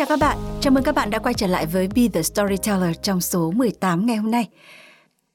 Chào 0.00 0.06
các 0.06 0.18
bạn, 0.18 0.38
chào 0.60 0.70
mừng 0.70 0.84
các 0.84 0.94
bạn 0.94 1.10
đã 1.10 1.18
quay 1.18 1.34
trở 1.34 1.46
lại 1.46 1.66
với 1.66 1.88
Be 1.94 2.08
The 2.08 2.22
Storyteller 2.22 2.96
trong 3.02 3.20
số 3.20 3.50
18 3.50 4.06
ngày 4.06 4.16
hôm 4.16 4.30
nay. 4.30 4.48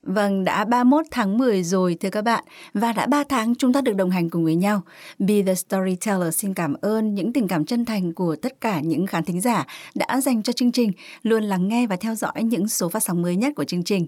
Vâng, 0.03 0.43
đã 0.43 0.65
31 0.65 1.05
tháng 1.11 1.37
10 1.37 1.63
rồi 1.63 1.97
thưa 1.99 2.09
các 2.09 2.21
bạn 2.21 2.43
và 2.73 2.93
đã 2.93 3.05
3 3.05 3.23
tháng 3.29 3.55
chúng 3.55 3.73
ta 3.73 3.81
được 3.81 3.95
đồng 3.95 4.09
hành 4.09 4.29
cùng 4.29 4.43
với 4.43 4.55
nhau. 4.55 4.81
Be 5.19 5.41
The 5.41 5.55
Storyteller 5.55 6.35
xin 6.35 6.53
cảm 6.53 6.73
ơn 6.81 7.15
những 7.15 7.33
tình 7.33 7.47
cảm 7.47 7.65
chân 7.65 7.85
thành 7.85 8.13
của 8.13 8.35
tất 8.35 8.61
cả 8.61 8.79
những 8.79 9.07
khán 9.07 9.23
thính 9.23 9.41
giả 9.41 9.65
đã 9.95 10.21
dành 10.21 10.43
cho 10.43 10.53
chương 10.53 10.71
trình, 10.71 10.91
luôn 11.23 11.43
lắng 11.43 11.67
nghe 11.67 11.87
và 11.87 11.95
theo 11.95 12.15
dõi 12.15 12.43
những 12.43 12.67
số 12.67 12.89
phát 12.89 13.03
sóng 13.03 13.21
mới 13.21 13.35
nhất 13.35 13.53
của 13.55 13.63
chương 13.63 13.83
trình. 13.83 14.07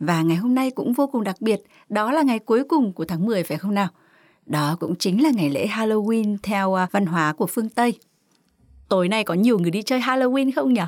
Và 0.00 0.22
ngày 0.22 0.36
hôm 0.36 0.54
nay 0.54 0.70
cũng 0.70 0.92
vô 0.92 1.06
cùng 1.06 1.24
đặc 1.24 1.36
biệt, 1.40 1.60
đó 1.88 2.12
là 2.12 2.22
ngày 2.22 2.38
cuối 2.38 2.64
cùng 2.64 2.92
của 2.92 3.04
tháng 3.04 3.26
10 3.26 3.42
phải 3.42 3.58
không 3.58 3.74
nào? 3.74 3.88
Đó 4.46 4.76
cũng 4.80 4.94
chính 4.96 5.22
là 5.22 5.30
ngày 5.30 5.50
lễ 5.50 5.66
Halloween 5.66 6.36
theo 6.42 6.74
à, 6.74 6.86
văn 6.92 7.06
hóa 7.06 7.32
của 7.32 7.46
phương 7.46 7.68
Tây 7.68 7.98
tối 8.92 9.08
nay 9.08 9.24
có 9.24 9.34
nhiều 9.34 9.58
người 9.58 9.70
đi 9.70 9.82
chơi 9.82 10.00
Halloween 10.00 10.50
không 10.54 10.72
nhỉ? 10.72 10.80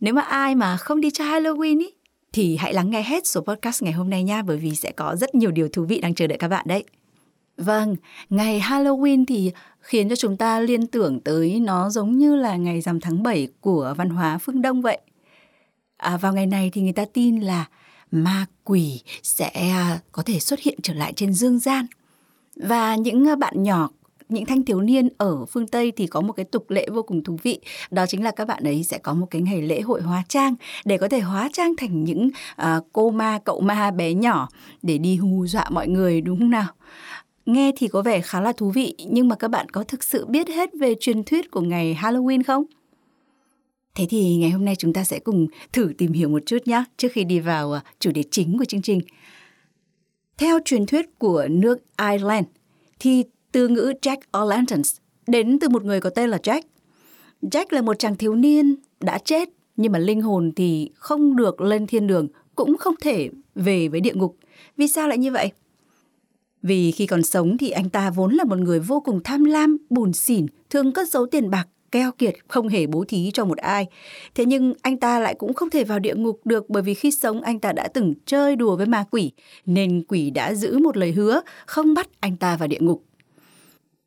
Nếu 0.00 0.14
mà 0.14 0.22
ai 0.22 0.54
mà 0.54 0.76
không 0.76 1.00
đi 1.00 1.10
chơi 1.10 1.26
Halloween 1.26 1.80
ý, 1.80 1.90
thì 2.32 2.56
hãy 2.56 2.74
lắng 2.74 2.90
nghe 2.90 3.02
hết 3.02 3.26
số 3.26 3.40
podcast 3.40 3.82
ngày 3.82 3.92
hôm 3.92 4.10
nay 4.10 4.24
nha 4.24 4.42
bởi 4.42 4.56
vì 4.56 4.74
sẽ 4.74 4.92
có 4.92 5.16
rất 5.16 5.34
nhiều 5.34 5.50
điều 5.50 5.68
thú 5.68 5.84
vị 5.84 6.00
đang 6.00 6.14
chờ 6.14 6.26
đợi 6.26 6.38
các 6.38 6.48
bạn 6.48 6.66
đấy. 6.68 6.84
Vâng, 7.56 7.96
ngày 8.30 8.60
Halloween 8.60 9.24
thì 9.28 9.52
khiến 9.80 10.08
cho 10.08 10.16
chúng 10.16 10.36
ta 10.36 10.60
liên 10.60 10.86
tưởng 10.86 11.20
tới 11.20 11.60
nó 11.60 11.90
giống 11.90 12.18
như 12.18 12.36
là 12.36 12.56
ngày 12.56 12.80
rằm 12.80 13.00
tháng 13.00 13.22
7 13.22 13.48
của 13.60 13.94
văn 13.96 14.08
hóa 14.08 14.38
phương 14.38 14.62
Đông 14.62 14.82
vậy. 14.82 14.98
À, 15.96 16.16
vào 16.16 16.32
ngày 16.32 16.46
này 16.46 16.70
thì 16.72 16.82
người 16.82 16.92
ta 16.92 17.04
tin 17.12 17.40
là 17.40 17.66
ma 18.10 18.46
quỷ 18.64 19.00
sẽ 19.22 19.50
à, 19.50 19.98
có 20.12 20.22
thể 20.22 20.38
xuất 20.38 20.60
hiện 20.60 20.78
trở 20.82 20.94
lại 20.94 21.12
trên 21.16 21.34
dương 21.34 21.58
gian. 21.58 21.86
Và 22.56 22.94
những 22.94 23.28
à, 23.28 23.36
bạn 23.36 23.62
nhỏ 23.62 23.90
những 24.28 24.46
thanh 24.46 24.64
thiếu 24.64 24.80
niên 24.80 25.08
ở 25.18 25.44
phương 25.44 25.66
Tây 25.66 25.92
thì 25.96 26.06
có 26.06 26.20
một 26.20 26.32
cái 26.32 26.44
tục 26.44 26.70
lệ 26.70 26.88
vô 26.92 27.02
cùng 27.02 27.24
thú 27.24 27.36
vị 27.42 27.60
đó 27.90 28.06
chính 28.08 28.24
là 28.24 28.30
các 28.30 28.48
bạn 28.48 28.64
ấy 28.64 28.84
sẽ 28.84 28.98
có 28.98 29.14
một 29.14 29.26
cái 29.30 29.42
ngày 29.42 29.62
lễ 29.62 29.80
hội 29.80 30.02
hóa 30.02 30.22
trang 30.28 30.54
để 30.84 30.98
có 30.98 31.08
thể 31.08 31.20
hóa 31.20 31.48
trang 31.52 31.76
thành 31.76 32.04
những 32.04 32.30
uh, 32.62 32.66
cô 32.92 33.10
ma 33.10 33.38
cậu 33.44 33.60
ma 33.60 33.90
bé 33.90 34.14
nhỏ 34.14 34.48
để 34.82 34.98
đi 34.98 35.16
hù 35.16 35.46
dọa 35.46 35.70
mọi 35.70 35.88
người 35.88 36.20
đúng 36.20 36.38
không 36.38 36.50
nào 36.50 36.66
nghe 37.46 37.72
thì 37.76 37.88
có 37.88 38.02
vẻ 38.02 38.20
khá 38.20 38.40
là 38.40 38.52
thú 38.52 38.70
vị 38.70 38.94
nhưng 39.08 39.28
mà 39.28 39.36
các 39.36 39.48
bạn 39.48 39.68
có 39.68 39.84
thực 39.84 40.04
sự 40.04 40.26
biết 40.26 40.48
hết 40.48 40.70
về 40.74 40.94
truyền 41.00 41.24
thuyết 41.24 41.50
của 41.50 41.60
ngày 41.60 41.98
Halloween 42.00 42.42
không? 42.46 42.64
Thế 43.94 44.06
thì 44.10 44.36
ngày 44.36 44.50
hôm 44.50 44.64
nay 44.64 44.76
chúng 44.76 44.92
ta 44.92 45.04
sẽ 45.04 45.18
cùng 45.18 45.46
thử 45.72 45.92
tìm 45.98 46.12
hiểu 46.12 46.28
một 46.28 46.42
chút 46.46 46.58
nhé 46.64 46.84
trước 46.96 47.08
khi 47.12 47.24
đi 47.24 47.40
vào 47.40 47.72
à, 47.72 47.80
chủ 48.00 48.10
đề 48.10 48.22
chính 48.30 48.58
của 48.58 48.64
chương 48.64 48.82
trình. 48.82 49.00
Theo 50.38 50.58
truyền 50.64 50.86
thuyết 50.86 51.18
của 51.18 51.46
nước 51.50 51.78
Ireland 51.98 52.46
thì 52.98 53.24
từ 53.56 53.68
ngữ 53.68 53.92
Jack 54.02 54.16
O'Lanterns 54.32 54.98
đến 55.26 55.58
từ 55.58 55.68
một 55.68 55.84
người 55.84 56.00
có 56.00 56.10
tên 56.10 56.30
là 56.30 56.38
Jack. 56.42 56.60
Jack 57.42 57.64
là 57.70 57.82
một 57.82 57.98
chàng 57.98 58.16
thiếu 58.16 58.34
niên 58.34 58.76
đã 59.00 59.18
chết 59.18 59.48
nhưng 59.76 59.92
mà 59.92 59.98
linh 59.98 60.22
hồn 60.22 60.52
thì 60.56 60.90
không 60.94 61.36
được 61.36 61.60
lên 61.60 61.86
thiên 61.86 62.06
đường, 62.06 62.28
cũng 62.54 62.76
không 62.76 62.94
thể 63.00 63.30
về 63.54 63.88
với 63.88 64.00
địa 64.00 64.14
ngục. 64.14 64.36
Vì 64.76 64.88
sao 64.88 65.08
lại 65.08 65.18
như 65.18 65.32
vậy? 65.32 65.52
Vì 66.62 66.90
khi 66.90 67.06
còn 67.06 67.22
sống 67.22 67.58
thì 67.58 67.70
anh 67.70 67.90
ta 67.90 68.10
vốn 68.10 68.34
là 68.34 68.44
một 68.44 68.58
người 68.58 68.80
vô 68.80 69.00
cùng 69.00 69.20
tham 69.24 69.44
lam, 69.44 69.76
bùn 69.90 70.12
xỉn, 70.12 70.46
thường 70.70 70.92
cất 70.92 71.08
giấu 71.08 71.26
tiền 71.26 71.50
bạc, 71.50 71.68
keo 71.92 72.12
kiệt, 72.12 72.34
không 72.48 72.68
hề 72.68 72.86
bố 72.86 73.04
thí 73.08 73.30
cho 73.34 73.44
một 73.44 73.58
ai. 73.58 73.86
Thế 74.34 74.44
nhưng 74.44 74.74
anh 74.82 74.96
ta 74.96 75.20
lại 75.20 75.34
cũng 75.34 75.54
không 75.54 75.70
thể 75.70 75.84
vào 75.84 75.98
địa 75.98 76.14
ngục 76.14 76.40
được 76.44 76.70
bởi 76.70 76.82
vì 76.82 76.94
khi 76.94 77.10
sống 77.10 77.40
anh 77.40 77.60
ta 77.60 77.72
đã 77.72 77.88
từng 77.94 78.14
chơi 78.26 78.56
đùa 78.56 78.76
với 78.76 78.86
ma 78.86 79.04
quỷ, 79.10 79.32
nên 79.66 80.04
quỷ 80.08 80.30
đã 80.30 80.54
giữ 80.54 80.78
một 80.78 80.96
lời 80.96 81.12
hứa 81.12 81.40
không 81.66 81.94
bắt 81.94 82.08
anh 82.20 82.36
ta 82.36 82.56
vào 82.56 82.68
địa 82.68 82.80
ngục. 82.80 83.02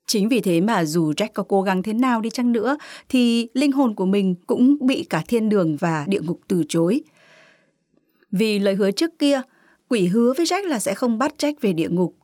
Chính 0.10 0.30
vì 0.30 0.42
thế 0.42 0.62
mà 0.62 0.86
dù 0.86 1.12
Jack 1.12 1.28
có 1.34 1.44
cố 1.44 1.62
gắng 1.62 1.84
thế 1.84 1.94
nào 1.94 2.22
đi 2.22 2.30
chăng 2.30 2.52
nữa 2.52 2.78
thì 3.10 3.48
linh 3.54 3.72
hồn 3.72 3.96
của 3.96 4.06
mình 4.06 4.36
cũng 4.48 4.78
bị 4.82 5.04
cả 5.10 5.24
thiên 5.28 5.50
đường 5.50 5.78
và 5.80 6.06
địa 6.08 6.20
ngục 6.22 6.40
từ 6.48 6.64
chối. 6.70 7.02
Vì 8.32 8.60
lời 8.60 8.76
hứa 8.76 8.92
trước 8.92 9.20
kia, 9.20 9.42
quỷ 9.90 10.08
hứa 10.08 10.34
với 10.38 10.46
Jack 10.46 10.68
là 10.68 10.80
sẽ 10.80 10.94
không 10.94 11.18
bắt 11.18 11.34
Jack 11.38 11.54
về 11.62 11.74
địa 11.74 11.90
ngục. 11.90 12.16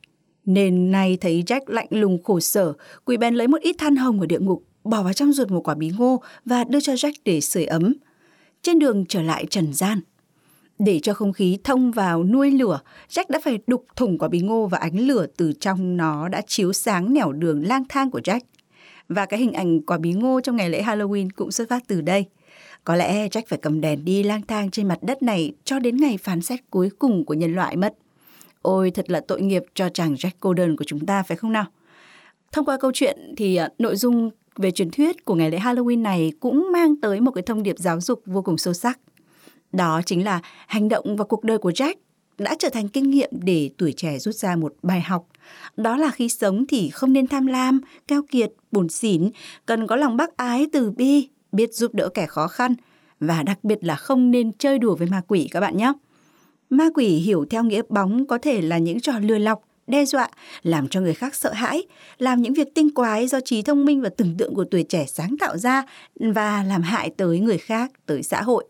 Nên 0.45 0.91
nay 0.91 1.17
thấy 1.21 1.43
Jack 1.47 1.61
lạnh 1.67 1.87
lùng 1.89 2.23
khổ 2.23 2.39
sở, 2.39 2.73
quỷ 3.05 3.17
bèn 3.17 3.35
lấy 3.35 3.47
một 3.47 3.61
ít 3.61 3.75
than 3.77 3.95
hồng 3.95 4.19
ở 4.19 4.25
địa 4.25 4.39
ngục, 4.39 4.63
bỏ 4.83 5.03
vào 5.03 5.13
trong 5.13 5.33
ruột 5.33 5.51
một 5.51 5.67
quả 5.67 5.75
bí 5.75 5.91
ngô 5.97 6.21
và 6.45 6.63
đưa 6.63 6.79
cho 6.79 6.93
Jack 6.93 7.13
để 7.25 7.41
sưởi 7.41 7.65
ấm. 7.65 7.93
Trên 8.61 8.79
đường 8.79 9.05
trở 9.09 9.21
lại 9.21 9.45
trần 9.49 9.73
gian, 9.73 9.99
để 10.79 10.99
cho 11.03 11.13
không 11.13 11.33
khí 11.33 11.57
thông 11.63 11.91
vào 11.91 12.23
nuôi 12.23 12.51
lửa, 12.51 12.79
Jack 13.09 13.25
đã 13.29 13.39
phải 13.43 13.59
đục 13.67 13.85
thủng 13.95 14.17
quả 14.17 14.27
bí 14.27 14.39
ngô 14.39 14.67
và 14.67 14.77
ánh 14.77 14.99
lửa 14.99 15.25
từ 15.37 15.53
trong 15.59 15.97
nó 15.97 16.27
đã 16.27 16.41
chiếu 16.47 16.73
sáng 16.73 17.13
nẻo 17.13 17.31
đường 17.31 17.67
lang 17.67 17.83
thang 17.89 18.11
của 18.11 18.19
Jack. 18.19 18.39
Và 19.09 19.25
cái 19.25 19.39
hình 19.39 19.53
ảnh 19.53 19.81
quả 19.81 19.97
bí 19.97 20.13
ngô 20.13 20.41
trong 20.43 20.55
ngày 20.55 20.69
lễ 20.69 20.83
Halloween 20.83 21.29
cũng 21.35 21.51
xuất 21.51 21.69
phát 21.69 21.83
từ 21.87 22.01
đây. 22.01 22.25
Có 22.83 22.95
lẽ 22.95 23.27
Jack 23.27 23.41
phải 23.47 23.59
cầm 23.61 23.81
đèn 23.81 24.05
đi 24.05 24.23
lang 24.23 24.41
thang 24.41 24.71
trên 24.71 24.87
mặt 24.87 24.99
đất 25.01 25.23
này 25.23 25.53
cho 25.63 25.79
đến 25.79 25.97
ngày 25.97 26.17
phán 26.17 26.41
xét 26.41 26.59
cuối 26.69 26.89
cùng 26.99 27.25
của 27.25 27.33
nhân 27.33 27.55
loại 27.55 27.75
mất. 27.75 27.93
Ôi 28.61 28.91
thật 28.91 29.09
là 29.09 29.21
tội 29.27 29.41
nghiệp 29.41 29.63
cho 29.73 29.89
chàng 29.89 30.13
Jack 30.13 30.31
cô 30.39 30.53
đơn 30.53 30.77
của 30.77 30.85
chúng 30.87 31.05
ta 31.05 31.23
phải 31.23 31.37
không 31.37 31.51
nào? 31.51 31.65
Thông 32.51 32.65
qua 32.65 32.77
câu 32.77 32.91
chuyện 32.93 33.33
thì 33.37 33.55
à, 33.55 33.69
nội 33.79 33.95
dung 33.95 34.29
về 34.55 34.71
truyền 34.71 34.91
thuyết 34.91 35.25
của 35.25 35.35
ngày 35.35 35.51
lễ 35.51 35.59
Halloween 35.59 36.01
này 36.01 36.31
cũng 36.39 36.67
mang 36.73 36.95
tới 37.01 37.21
một 37.21 37.31
cái 37.31 37.41
thông 37.41 37.63
điệp 37.63 37.75
giáo 37.79 38.01
dục 38.01 38.21
vô 38.25 38.41
cùng 38.41 38.57
sâu 38.57 38.73
sắc. 38.73 38.99
Đó 39.75 40.01
chính 40.05 40.23
là 40.23 40.41
hành 40.67 40.89
động 40.89 41.15
và 41.15 41.25
cuộc 41.25 41.43
đời 41.43 41.57
của 41.57 41.71
Jack 41.71 41.95
đã 42.37 42.55
trở 42.59 42.69
thành 42.69 42.87
kinh 42.87 43.09
nghiệm 43.09 43.29
để 43.31 43.69
tuổi 43.77 43.93
trẻ 43.97 44.19
rút 44.19 44.35
ra 44.35 44.55
một 44.55 44.73
bài 44.83 45.01
học. 45.01 45.27
Đó 45.77 45.97
là 45.97 46.11
khi 46.11 46.29
sống 46.29 46.65
thì 46.67 46.89
không 46.89 47.13
nên 47.13 47.27
tham 47.27 47.45
lam, 47.45 47.81
keo 48.07 48.21
kiệt, 48.31 48.51
buồn 48.71 48.89
xỉn, 48.89 49.29
cần 49.65 49.87
có 49.87 49.95
lòng 49.95 50.17
bác 50.17 50.37
ái 50.37 50.67
từ 50.73 50.91
bi, 50.91 51.29
biết 51.51 51.73
giúp 51.73 51.93
đỡ 51.93 52.09
kẻ 52.09 52.25
khó 52.25 52.47
khăn 52.47 52.75
và 53.19 53.43
đặc 53.43 53.63
biệt 53.63 53.77
là 53.81 53.95
không 53.95 54.31
nên 54.31 54.51
chơi 54.51 54.79
đùa 54.79 54.95
với 54.95 55.07
ma 55.07 55.21
quỷ 55.27 55.47
các 55.51 55.59
bạn 55.59 55.77
nhé. 55.77 55.93
Ma 56.69 56.89
quỷ 56.93 57.07
hiểu 57.07 57.45
theo 57.49 57.63
nghĩa 57.63 57.81
bóng 57.89 58.25
có 58.25 58.37
thể 58.37 58.61
là 58.61 58.77
những 58.77 58.99
trò 58.99 59.13
lừa 59.19 59.37
lọc, 59.37 59.61
đe 59.87 60.05
dọa, 60.05 60.29
làm 60.63 60.87
cho 60.87 61.01
người 61.01 61.13
khác 61.13 61.35
sợ 61.35 61.53
hãi, 61.53 61.83
làm 62.17 62.41
những 62.41 62.53
việc 62.53 62.67
tinh 62.75 62.93
quái 62.93 63.27
do 63.27 63.39
trí 63.45 63.61
thông 63.61 63.85
minh 63.85 64.01
và 64.01 64.09
tưởng 64.09 64.35
tượng 64.37 64.55
của 64.55 64.65
tuổi 64.71 64.83
trẻ 64.83 65.05
sáng 65.07 65.35
tạo 65.39 65.57
ra 65.57 65.83
và 66.19 66.63
làm 66.63 66.81
hại 66.81 67.09
tới 67.17 67.39
người 67.39 67.57
khác, 67.57 67.91
tới 68.05 68.23
xã 68.23 68.41
hội. 68.41 68.65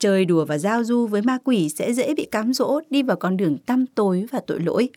Chơi 0.00 0.24
đùa 0.24 0.44
và 0.44 0.58
giao 0.58 0.84
du 0.84 1.06
với 1.06 1.22
ma 1.22 1.38
quỷ 1.44 1.68
sẽ 1.68 1.92
dễ 1.92 2.14
bị 2.14 2.28
cám 2.30 2.52
dỗ 2.52 2.80
đi 2.90 3.02
vào 3.02 3.16
con 3.16 3.36
đường 3.36 3.58
tăm 3.58 3.86
tối 3.86 4.26
và 4.32 4.40
tội 4.46 4.60
lỗi. 4.60 4.88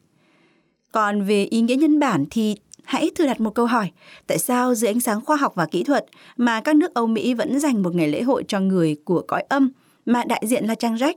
Còn 0.92 1.22
về 1.22 1.44
ý 1.44 1.62
nghĩa 1.62 1.76
nhân 1.76 2.00
bản 2.00 2.26
thì 2.32 2.56
hãy 2.84 3.12
thử 3.16 3.26
đặt 3.26 3.42
một 3.42 3.56
câu 3.56 3.66
hỏi. 3.66 3.92
Tại 4.28 4.38
sao 4.38 4.76
dưới 4.76 4.90
ánh 4.90 5.00
sáng 5.00 5.22
khoa 5.22 5.38
học 5.38 5.54
và 5.56 5.66
kỹ 5.66 5.84
thuật 5.84 6.06
mà 6.38 6.62
các 6.62 6.76
nước 6.76 6.94
Âu 6.94 7.08
Mỹ 7.08 7.34
vẫn 7.34 7.60
dành 7.60 7.84
một 7.84 7.96
ngày 7.96 8.08
lễ 8.08 8.22
hội 8.22 8.44
cho 8.48 8.60
người 8.60 8.96
của 9.06 9.24
cõi 9.28 9.44
âm 9.50 9.72
mà 10.06 10.24
đại 10.24 10.44
diện 10.46 10.66
là 10.66 10.76
Trang 10.76 10.96
Jack? 10.96 11.14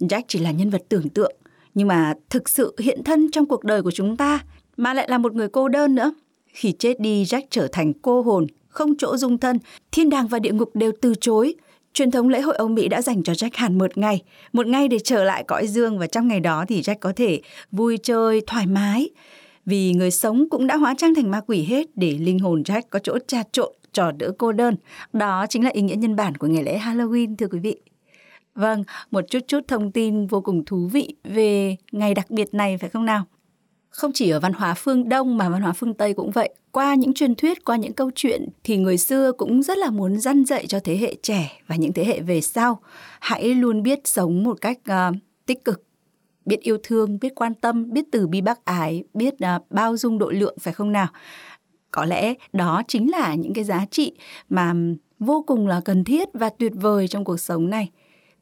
Jack 0.00 0.22
chỉ 0.28 0.38
là 0.38 0.50
nhân 0.50 0.70
vật 0.70 0.82
tưởng 0.88 1.08
tượng, 1.08 1.36
nhưng 1.74 1.88
mà 1.88 2.14
thực 2.30 2.48
sự 2.48 2.74
hiện 2.78 3.04
thân 3.04 3.30
trong 3.30 3.46
cuộc 3.46 3.64
đời 3.64 3.82
của 3.82 3.90
chúng 3.90 4.16
ta 4.16 4.44
mà 4.76 4.94
lại 4.94 5.06
là 5.10 5.18
một 5.18 5.34
người 5.34 5.48
cô 5.48 5.68
đơn 5.68 5.94
nữa. 5.94 6.14
Khi 6.46 6.72
chết 6.72 7.00
đi, 7.00 7.24
Jack 7.24 7.42
trở 7.50 7.68
thành 7.72 7.92
cô 7.92 8.22
hồn, 8.22 8.46
không 8.68 8.96
chỗ 8.98 9.16
dung 9.16 9.38
thân, 9.38 9.58
thiên 9.92 10.10
đàng 10.10 10.28
và 10.28 10.38
địa 10.38 10.52
ngục 10.52 10.70
đều 10.74 10.92
từ 11.00 11.14
chối– 11.20 11.54
Truyền 11.94 12.10
thống 12.10 12.28
lễ 12.28 12.40
hội 12.40 12.56
ông 12.56 12.74
Mỹ 12.74 12.88
đã 12.88 13.02
dành 13.02 13.22
cho 13.22 13.32
Jack 13.32 13.50
hẳn 13.54 13.78
một 13.78 13.98
ngày, 13.98 14.22
một 14.52 14.66
ngày 14.66 14.88
để 14.88 14.98
trở 14.98 15.24
lại 15.24 15.44
cõi 15.44 15.66
dương 15.66 15.98
và 15.98 16.06
trong 16.06 16.28
ngày 16.28 16.40
đó 16.40 16.64
thì 16.68 16.80
Jack 16.80 16.96
có 17.00 17.12
thể 17.16 17.40
vui 17.72 17.98
chơi 18.02 18.40
thoải 18.46 18.66
mái. 18.66 19.10
Vì 19.66 19.92
người 19.92 20.10
sống 20.10 20.48
cũng 20.50 20.66
đã 20.66 20.76
hóa 20.76 20.94
trang 20.98 21.14
thành 21.14 21.30
ma 21.30 21.40
quỷ 21.46 21.62
hết 21.62 21.86
để 21.94 22.18
linh 22.20 22.38
hồn 22.38 22.62
Jack 22.62 22.82
có 22.90 22.98
chỗ 22.98 23.18
trà 23.26 23.42
trộn, 23.52 23.72
trò 23.92 24.12
đỡ 24.12 24.32
cô 24.38 24.52
đơn. 24.52 24.76
Đó 25.12 25.46
chính 25.48 25.64
là 25.64 25.70
ý 25.70 25.82
nghĩa 25.82 25.94
nhân 25.94 26.16
bản 26.16 26.36
của 26.36 26.46
ngày 26.46 26.62
lễ 26.62 26.78
Halloween 26.78 27.36
thưa 27.36 27.46
quý 27.48 27.58
vị. 27.58 27.76
Vâng, 28.54 28.84
một 29.10 29.24
chút 29.30 29.38
chút 29.48 29.60
thông 29.68 29.92
tin 29.92 30.26
vô 30.26 30.40
cùng 30.40 30.64
thú 30.64 30.88
vị 30.92 31.14
về 31.24 31.76
ngày 31.92 32.14
đặc 32.14 32.30
biệt 32.30 32.54
này 32.54 32.78
phải 32.78 32.90
không 32.90 33.04
nào? 33.04 33.24
Không 33.90 34.10
chỉ 34.14 34.30
ở 34.30 34.40
văn 34.40 34.52
hóa 34.52 34.74
phương 34.74 35.08
Đông 35.08 35.36
mà 35.36 35.48
văn 35.48 35.62
hóa 35.62 35.72
phương 35.72 35.94
Tây 35.94 36.14
cũng 36.14 36.30
vậy. 36.30 36.54
Qua 36.72 36.94
những 36.94 37.14
truyền 37.14 37.34
thuyết, 37.34 37.64
qua 37.64 37.76
những 37.76 37.92
câu 37.92 38.10
chuyện 38.14 38.48
thì 38.64 38.76
người 38.76 38.98
xưa 38.98 39.32
cũng 39.32 39.62
rất 39.62 39.78
là 39.78 39.90
muốn 39.90 40.20
dăn 40.20 40.44
dạy 40.44 40.66
cho 40.66 40.80
thế 40.84 40.96
hệ 40.96 41.14
trẻ 41.22 41.60
và 41.66 41.76
những 41.76 41.92
thế 41.92 42.04
hệ 42.04 42.20
về 42.20 42.40
sau. 42.40 42.80
Hãy 43.20 43.54
luôn 43.54 43.82
biết 43.82 44.00
sống 44.04 44.42
một 44.42 44.60
cách 44.60 44.78
uh, 44.90 45.16
tích 45.46 45.64
cực, 45.64 45.82
biết 46.46 46.60
yêu 46.60 46.78
thương, 46.82 47.18
biết 47.20 47.34
quan 47.34 47.54
tâm, 47.54 47.92
biết 47.92 48.04
từ 48.12 48.26
bi 48.26 48.40
bác 48.40 48.64
ái, 48.64 49.04
biết 49.14 49.34
uh, 49.34 49.70
bao 49.70 49.96
dung 49.96 50.18
độ 50.18 50.30
lượng 50.30 50.56
phải 50.60 50.72
không 50.72 50.92
nào? 50.92 51.08
có 51.90 52.04
lẽ 52.04 52.34
đó 52.52 52.82
chính 52.88 53.10
là 53.10 53.34
những 53.34 53.54
cái 53.54 53.64
giá 53.64 53.86
trị 53.90 54.12
mà 54.48 54.74
vô 55.18 55.44
cùng 55.46 55.66
là 55.66 55.80
cần 55.84 56.04
thiết 56.04 56.28
và 56.34 56.48
tuyệt 56.48 56.72
vời 56.74 57.08
trong 57.08 57.24
cuộc 57.24 57.36
sống 57.36 57.70
này 57.70 57.90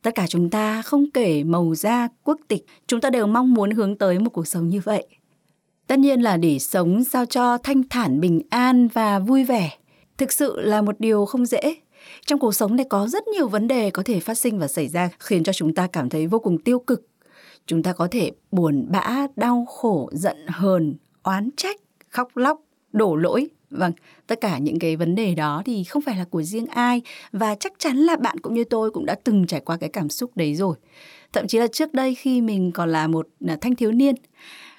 tất 0.02 0.14
cả 0.14 0.26
chúng 0.26 0.50
ta 0.50 0.82
không 0.82 1.10
kể 1.10 1.44
màu 1.44 1.74
da 1.74 2.08
quốc 2.24 2.40
tịch 2.48 2.66
chúng 2.86 3.00
ta 3.00 3.10
đều 3.10 3.26
mong 3.26 3.54
muốn 3.54 3.70
hướng 3.70 3.98
tới 3.98 4.18
một 4.18 4.30
cuộc 4.30 4.46
sống 4.46 4.68
như 4.68 4.80
vậy 4.84 5.06
tất 5.88 5.99
nhiên 5.99 6.20
là 6.20 6.37
để 6.37 6.58
sống 6.58 7.05
sao 7.05 7.26
cho 7.26 7.58
thanh 7.58 7.82
thản, 7.88 8.20
bình 8.20 8.40
an 8.50 8.88
và 8.88 9.19
vui 9.19 9.44
vẻ. 9.44 9.70
Thực 10.19 10.32
sự 10.32 10.61
là 10.61 10.82
một 10.82 11.00
điều 11.00 11.25
không 11.25 11.46
dễ. 11.46 11.75
Trong 12.26 12.38
cuộc 12.38 12.55
sống 12.55 12.76
này 12.76 12.87
có 12.90 13.06
rất 13.06 13.29
nhiều 13.29 13.49
vấn 13.49 13.69
đề 13.69 13.90
có 13.90 14.02
thể 14.02 14.20
phát 14.20 14.38
sinh 14.38 14.58
và 14.58 14.69
xảy 14.69 14.88
ra, 14.88 15.11
khiến 15.19 15.44
cho 15.44 15.52
chúng 15.52 15.75
ta 15.75 15.87
cảm 15.87 16.08
thấy 16.08 16.26
vô 16.26 16.38
cùng 16.38 16.58
tiêu 16.58 16.79
cực. 16.79 17.06
Chúng 17.67 17.82
ta 17.82 17.93
có 17.93 18.08
thể 18.11 18.31
buồn 18.52 18.87
bã, 18.88 19.26
đau 19.37 19.67
khổ, 19.69 20.11
giận, 20.12 20.37
hờn, 20.46 20.94
oán 21.23 21.50
trách, 21.56 21.81
khóc 22.08 22.37
lóc, 22.37 22.61
đổ 22.93 23.17
lỗi. 23.17 23.49
Vâng 23.70 23.93
tất 24.26 24.40
cả 24.40 24.58
những 24.58 24.79
cái 24.79 24.96
vấn 24.96 25.14
đề 25.14 25.35
đó 25.35 25.62
thì 25.67 25.85
không 25.85 26.02
phải 26.02 26.17
là 26.17 26.25
của 26.25 26.43
riêng 26.43 26.67
ai 26.67 27.02
và 27.32 27.55
chắc 27.55 27.73
chắn 27.79 27.96
là 27.96 28.17
bạn 28.17 28.38
cũng 28.40 28.55
như 28.55 28.64
tôi 28.64 28.90
cũng 28.90 29.06
đã 29.06 29.17
từng 29.25 29.46
trải 29.46 29.61
qua 29.61 29.76
cái 29.76 29.88
cảm 29.88 30.08
xúc 30.08 30.31
đấy 30.35 30.55
rồi. 30.55 30.76
Thậm 31.32 31.46
chí 31.46 31.58
là 31.58 31.67
trước 31.67 31.93
đây 31.93 32.14
khi 32.14 32.40
mình 32.40 32.73
còn 32.73 32.93
là 32.93 33.06
một 33.06 33.29
à, 33.46 33.58
thanh 33.61 33.75
thiếu 33.75 33.93
niên, 33.93 34.14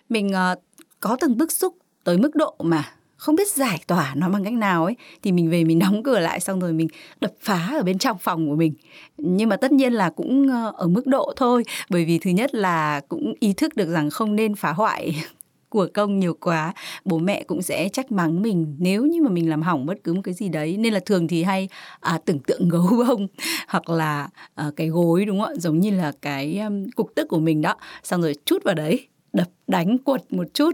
mình 0.09 0.29
ờ, 0.29 0.55
có 0.99 1.17
từng 1.21 1.37
bức 1.37 1.51
xúc 1.51 1.77
tới 2.03 2.17
mức 2.17 2.35
độ 2.35 2.55
mà 2.59 2.85
không 3.19 3.35
biết 3.35 3.47
giải 3.47 3.81
tỏa 3.87 4.13
nó 4.15 4.29
bằng 4.29 4.43
cách 4.43 4.53
nào 4.53 4.85
ấy 4.85 4.95
thì 5.23 5.31
mình 5.31 5.49
về 5.49 5.63
mình 5.63 5.79
đóng 5.85 6.03
cửa 6.03 6.19
lại 6.19 6.39
xong 6.39 6.59
rồi 6.59 6.73
mình 6.73 6.87
đập 7.21 7.31
phá 7.41 7.69
ở 7.77 7.83
bên 7.83 7.97
trong 7.97 8.17
phòng 8.17 8.49
của 8.49 8.55
mình. 8.55 8.73
Nhưng 9.17 9.49
mà 9.49 9.57
tất 9.57 9.71
nhiên 9.71 9.93
là 9.93 10.09
cũng 10.09 10.47
ờ, 10.47 10.73
ở 10.77 10.87
mức 10.87 11.07
độ 11.07 11.33
thôi 11.35 11.63
bởi 11.89 12.05
vì 12.05 12.19
thứ 12.19 12.29
nhất 12.29 12.55
là 12.55 13.01
cũng 13.09 13.33
ý 13.39 13.53
thức 13.53 13.75
được 13.75 13.89
rằng 13.89 14.09
không 14.09 14.35
nên 14.35 14.55
phá 14.55 14.71
hoại 14.71 15.23
của 15.69 15.87
công 15.93 16.19
nhiều 16.19 16.37
quá 16.39 16.73
bố 17.05 17.17
mẹ 17.17 17.43
cũng 17.43 17.61
sẽ 17.61 17.89
trách 17.89 18.11
mắng 18.11 18.41
mình. 18.41 18.75
Nếu 18.79 19.05
như 19.05 19.21
mà 19.21 19.29
mình 19.29 19.49
làm 19.49 19.61
hỏng 19.61 19.85
bất 19.85 19.97
cứ 20.03 20.13
một 20.13 20.21
cái 20.23 20.33
gì 20.33 20.49
đấy 20.49 20.77
nên 20.77 20.93
là 20.93 20.99
thường 20.99 21.27
thì 21.27 21.43
hay 21.43 21.69
à, 21.99 22.19
tưởng 22.25 22.39
tượng 22.39 22.69
gấu 22.69 22.87
bông 23.07 23.27
hoặc 23.67 23.89
là 23.89 24.29
à, 24.55 24.71
cái 24.75 24.87
gối 24.87 25.25
đúng 25.25 25.39
không 25.39 25.47
ạ? 25.47 25.55
Giống 25.55 25.79
như 25.79 25.91
là 25.91 26.11
cái 26.21 26.59
um, 26.59 26.89
cục 26.95 27.11
tức 27.15 27.27
của 27.29 27.39
mình 27.39 27.61
đó. 27.61 27.75
Xong 28.03 28.21
rồi 28.21 28.35
chút 28.45 28.63
vào 28.63 28.75
đấy 28.75 29.08
đập 29.33 29.47
đánh 29.67 29.97
quật 29.97 30.33
một 30.33 30.47
chút 30.53 30.71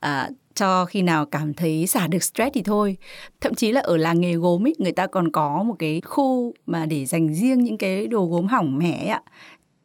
à, 0.00 0.30
cho 0.54 0.84
khi 0.84 1.02
nào 1.02 1.26
cảm 1.26 1.54
thấy 1.54 1.86
xả 1.86 2.06
được 2.06 2.22
stress 2.22 2.54
thì 2.54 2.62
thôi. 2.62 2.96
Thậm 3.40 3.54
chí 3.54 3.72
là 3.72 3.80
ở 3.80 3.96
làng 3.96 4.20
nghề 4.20 4.34
gốm 4.34 4.66
ấy 4.66 4.74
người 4.78 4.92
ta 4.92 5.06
còn 5.06 5.32
có 5.32 5.62
một 5.62 5.74
cái 5.78 6.00
khu 6.00 6.54
mà 6.66 6.86
để 6.86 7.04
dành 7.04 7.34
riêng 7.34 7.64
những 7.64 7.78
cái 7.78 8.06
đồ 8.06 8.26
gốm 8.26 8.46
hỏng 8.46 8.78
mẻ 8.78 9.06
ạ. 9.06 9.22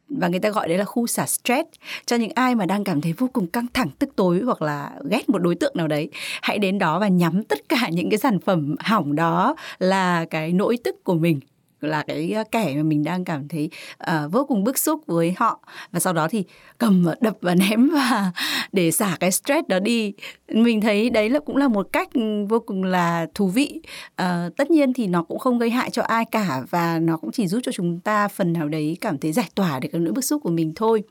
Và 0.08 0.28
người 0.28 0.40
ta 0.40 0.48
gọi 0.50 0.68
đấy 0.68 0.78
là 0.78 0.84
khu 0.84 1.06
xả 1.06 1.26
stress. 1.26 1.68
Cho 2.06 2.16
những 2.16 2.30
ai 2.34 2.54
mà 2.54 2.66
đang 2.66 2.84
cảm 2.84 3.00
thấy 3.00 3.12
vô 3.12 3.28
cùng 3.32 3.46
căng 3.46 3.66
thẳng 3.74 3.88
tức 3.98 4.10
tối 4.16 4.40
hoặc 4.44 4.62
là 4.62 4.90
ghét 5.10 5.28
một 5.28 5.38
đối 5.38 5.54
tượng 5.54 5.72
nào 5.76 5.88
đấy 5.88 6.10
hãy 6.42 6.58
đến 6.58 6.78
đó 6.78 6.98
và 6.98 7.08
nhắm 7.08 7.44
tất 7.44 7.68
cả 7.68 7.88
những 7.92 8.10
cái 8.10 8.18
sản 8.18 8.40
phẩm 8.40 8.76
hỏng 8.80 9.16
đó 9.16 9.56
là 9.78 10.24
cái 10.24 10.52
nỗi 10.52 10.78
tức 10.84 11.04
của 11.04 11.14
mình 11.14 11.40
là 11.80 12.02
cái 12.02 12.32
ờ, 12.32 12.44
kẻ 12.50 12.74
mà 12.76 12.82
mình 12.82 13.04
đang 13.04 13.24
cảm 13.24 13.48
thấy 13.48 13.70
uh, 14.02 14.32
vô 14.32 14.44
cùng 14.44 14.64
bức 14.64 14.78
xúc 14.78 15.00
với 15.06 15.34
họ. 15.36 15.60
Và 15.92 16.00
sau 16.00 16.12
đó 16.12 16.28
thì 16.28 16.44
cầm 16.78 17.04
và 17.04 17.14
đập 17.20 17.36
và 17.40 17.54
ném 17.70 17.88
và 17.88 18.32
để 18.72 18.90
xả 18.90 19.16
cái 19.20 19.32
stress 19.32 19.68
đó 19.68 19.78
đi. 19.78 20.12
Mình 20.48 20.80
thấy 20.80 21.10
đấy 21.10 21.30
là 21.30 21.40
cũng 21.40 21.56
là 21.56 21.68
một 21.68 21.88
cách 21.92 22.08
ừ, 22.12 22.46
vô 22.48 22.60
cùng 22.60 22.84
là 22.84 23.26
thú 23.34 23.48
vị. 23.48 23.80
Uh, 24.22 24.56
tất 24.56 24.70
nhiên 24.70 24.92
thì 24.92 25.06
nó 25.06 25.22
cũng 25.22 25.38
không 25.38 25.58
gây 25.58 25.70
hại 25.70 25.90
cho 25.90 26.02
ai 26.02 26.24
cả 26.24 26.62
và 26.70 26.98
nó 26.98 27.16
cũng 27.16 27.32
chỉ 27.32 27.46
giúp 27.46 27.60
cho 27.62 27.72
chúng 27.72 28.00
ta 28.00 28.28
phần 28.28 28.52
nào 28.52 28.68
đấy 28.68 28.96
cảm 29.00 29.18
thấy 29.18 29.32
giải 29.32 29.48
tỏa 29.54 29.80
được 29.80 29.88
cái 29.92 30.00
nỗi 30.00 30.12
bức 30.12 30.24
xúc 30.24 30.42
của 30.42 30.50
mình 30.50 30.72
thôi. 30.76 31.02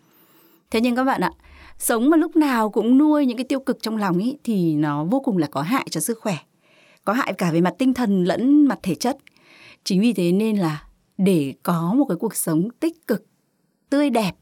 Thế 0.71 0.81
nhưng 0.81 0.95
các 0.95 1.03
bạn 1.03 1.21
ạ 1.21 1.31
sống 1.77 2.09
mà 2.09 2.17
lúc 2.17 2.35
nào 2.35 2.69
cũng 2.69 2.97
nuôi 2.97 3.25
những 3.25 3.37
cái 3.37 3.43
tiêu 3.43 3.59
cực 3.59 3.77
trong 3.81 3.97
lòng 3.97 4.17
ấy 4.17 4.37
thì 4.43 4.75
nó 4.75 5.03
vô 5.03 5.19
cùng 5.19 5.37
là 5.37 5.47
có 5.47 5.61
hại 5.61 5.87
cho 5.89 5.99
sức 5.99 6.19
khỏe 6.21 6.37
có 7.09 7.13
hại 7.13 7.33
cả 7.33 7.51
về 7.51 7.61
mặt 7.61 7.73
tinh 7.77 7.93
thần 7.93 8.23
lẫn 8.23 8.65
mặt 8.65 8.79
thể 8.83 8.95
chất 8.95 9.17
chính 9.89 10.01
vì 10.01 10.13
thế 10.13 10.31
nên 10.31 10.57
là 10.57 10.83
để 11.17 11.53
có 11.63 11.93
một 11.97 12.05
cái 12.05 12.17
cuộc 12.19 12.35
sống 12.35 12.69
tích 12.79 13.07
cực 13.07 13.25
tươi 13.89 14.09
đẹp 14.09 14.35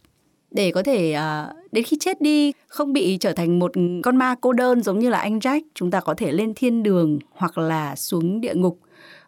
để 0.52 0.72
có 0.72 0.84
thể 0.84 1.16
uh, 1.18 1.56
đến 1.72 1.84
khi 1.84 1.98
chết 2.00 2.22
đi 2.22 2.52
không 2.68 2.94
bị 2.94 3.18
trở 3.18 3.34
thành 3.34 3.60
một 3.60 3.72
con 4.04 4.18
ma 4.18 4.36
cô 4.42 4.54
đơn 4.54 4.84
giống 4.84 5.00
như 5.00 5.10
là 5.10 5.18
anh 5.18 5.40
Jack 5.40 5.62
chúng 5.74 5.92
ta 5.92 6.00
có 6.00 6.14
thể 6.14 6.32
lên 6.32 6.54
thiên 6.56 6.84
đường 6.84 7.20
hoặc 7.32 7.58
là 7.58 7.96
xuống 7.96 8.42
địa 8.42 8.54
ngục. 8.56 8.80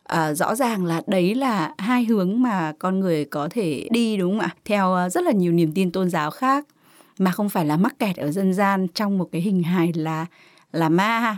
À, 0.04 0.33
rõ 0.33 0.56
ràng 0.56 0.86
là 0.86 1.01
đấy 1.07 1.36
là 1.36 1.74
hai 1.77 2.06
hướng 2.06 2.42
mà 2.42 2.74
con 2.80 3.00
người 3.00 3.25
có 3.25 3.48
thể 3.51 3.88
đi 3.92 4.18
đúng 4.18 4.31
không 4.31 4.39
ạ? 4.39 4.56
Theo 4.66 5.06
uh, 5.06 5.12
rất 5.12 5.24
là 5.24 5.31
nhiều 5.31 5.51
niềm 5.51 5.71
tin 5.75 5.92
tôn 5.92 6.10
giáo 6.10 6.31
khác 6.31 6.66
mà 7.19 7.31
không 7.31 7.50
phải 7.50 7.66
là 7.66 7.77
mắc 7.77 8.00
kẹt 8.00 8.18
ở 8.18 8.31
dân 8.31 8.54
gian 8.54 8.88
trong 8.88 9.18
một 9.18 9.30
cái 9.31 9.42
hình 9.42 9.63
hài 9.63 9.94
là 9.94 10.25
là 10.71 10.89
ma. 10.89 11.38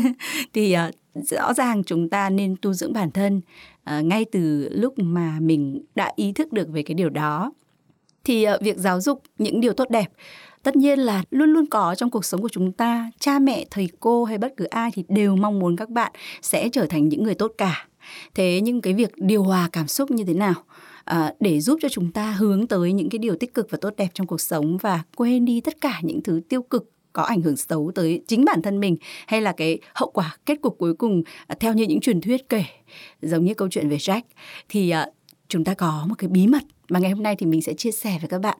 Thì 0.52 0.76
uh, 0.88 0.94
rõ 1.14 1.54
ràng 1.54 1.84
chúng 1.84 2.08
ta 2.08 2.30
nên 2.30 2.56
tu 2.62 2.72
dưỡng 2.72 2.92
bản 2.92 3.10
thân 3.10 3.40
À, 3.84 4.00
ngay 4.00 4.24
từ 4.32 4.68
lúc 4.68 4.94
mà 4.98 5.40
mình 5.40 5.84
đã 5.94 6.12
ý 6.16 6.32
thức 6.32 6.52
được 6.52 6.68
về 6.68 6.82
cái 6.82 6.94
điều 6.94 7.10
đó. 7.10 7.52
Thì 8.24 8.42
à, 8.42 8.58
việc 8.60 8.76
giáo 8.78 9.00
dục 9.00 9.22
những 9.38 9.60
điều 9.60 9.72
tốt 9.72 9.90
đẹp 9.90 10.06
tất 10.62 10.76
nhiên 10.76 10.98
là 10.98 11.22
luôn 11.30 11.50
luôn 11.50 11.66
có 11.66 11.94
trong 11.94 12.10
cuộc 12.10 12.24
sống 12.24 12.42
của 12.42 12.48
chúng 12.48 12.72
ta. 12.72 13.10
Cha 13.18 13.38
mẹ 13.38 13.64
thầy 13.70 13.88
cô 14.00 14.24
hay 14.24 14.38
bất 14.38 14.52
cứ 14.56 14.64
ai 14.64 14.90
thì 14.94 15.04
đều 15.08 15.36
mong 15.36 15.58
muốn 15.58 15.76
các 15.76 15.88
bạn 15.88 16.12
sẽ 16.42 16.68
trở 16.68 16.86
thành 16.86 17.08
những 17.08 17.22
người 17.22 17.34
tốt 17.34 17.52
cả. 17.58 17.86
Thế 18.34 18.60
nhưng 18.62 18.80
cái 18.80 18.94
việc 18.94 19.12
điều 19.16 19.42
hòa 19.42 19.68
cảm 19.72 19.88
xúc 19.88 20.10
như 20.10 20.24
thế 20.24 20.34
nào 20.34 20.54
à, 21.04 21.34
để 21.40 21.60
giúp 21.60 21.78
cho 21.82 21.88
chúng 21.88 22.12
ta 22.12 22.30
hướng 22.30 22.66
tới 22.66 22.92
những 22.92 23.08
cái 23.08 23.18
điều 23.18 23.36
tích 23.36 23.54
cực 23.54 23.70
và 23.70 23.78
tốt 23.80 23.94
đẹp 23.96 24.08
trong 24.14 24.26
cuộc 24.26 24.40
sống 24.40 24.76
và 24.76 25.02
quên 25.16 25.44
đi 25.44 25.60
tất 25.60 25.80
cả 25.80 26.00
những 26.02 26.22
thứ 26.22 26.40
tiêu 26.48 26.62
cực 26.62 26.90
có 27.12 27.22
ảnh 27.22 27.42
hưởng 27.42 27.56
xấu 27.56 27.92
tới 27.94 28.22
chính 28.26 28.44
bản 28.44 28.62
thân 28.62 28.80
mình 28.80 28.96
hay 29.26 29.40
là 29.40 29.52
cái 29.52 29.78
hậu 29.94 30.10
quả, 30.10 30.36
kết 30.46 30.60
cục 30.62 30.78
cuối 30.78 30.94
cùng 30.94 31.22
à, 31.46 31.56
theo 31.60 31.72
như 31.72 31.84
những 31.84 32.00
truyền 32.00 32.20
thuyết 32.20 32.48
kể, 32.48 32.64
giống 33.22 33.44
như 33.44 33.54
câu 33.54 33.68
chuyện 33.68 33.88
về 33.88 33.96
Jack, 33.96 34.22
thì 34.68 34.90
à, 34.90 35.06
chúng 35.48 35.64
ta 35.64 35.74
có 35.74 36.04
một 36.08 36.14
cái 36.18 36.28
bí 36.28 36.46
mật 36.46 36.62
mà 36.88 36.98
ngày 36.98 37.10
hôm 37.10 37.22
nay 37.22 37.36
thì 37.36 37.46
mình 37.46 37.62
sẽ 37.62 37.74
chia 37.74 37.90
sẻ 37.90 38.18
với 38.20 38.28
các 38.28 38.40
bạn 38.40 38.58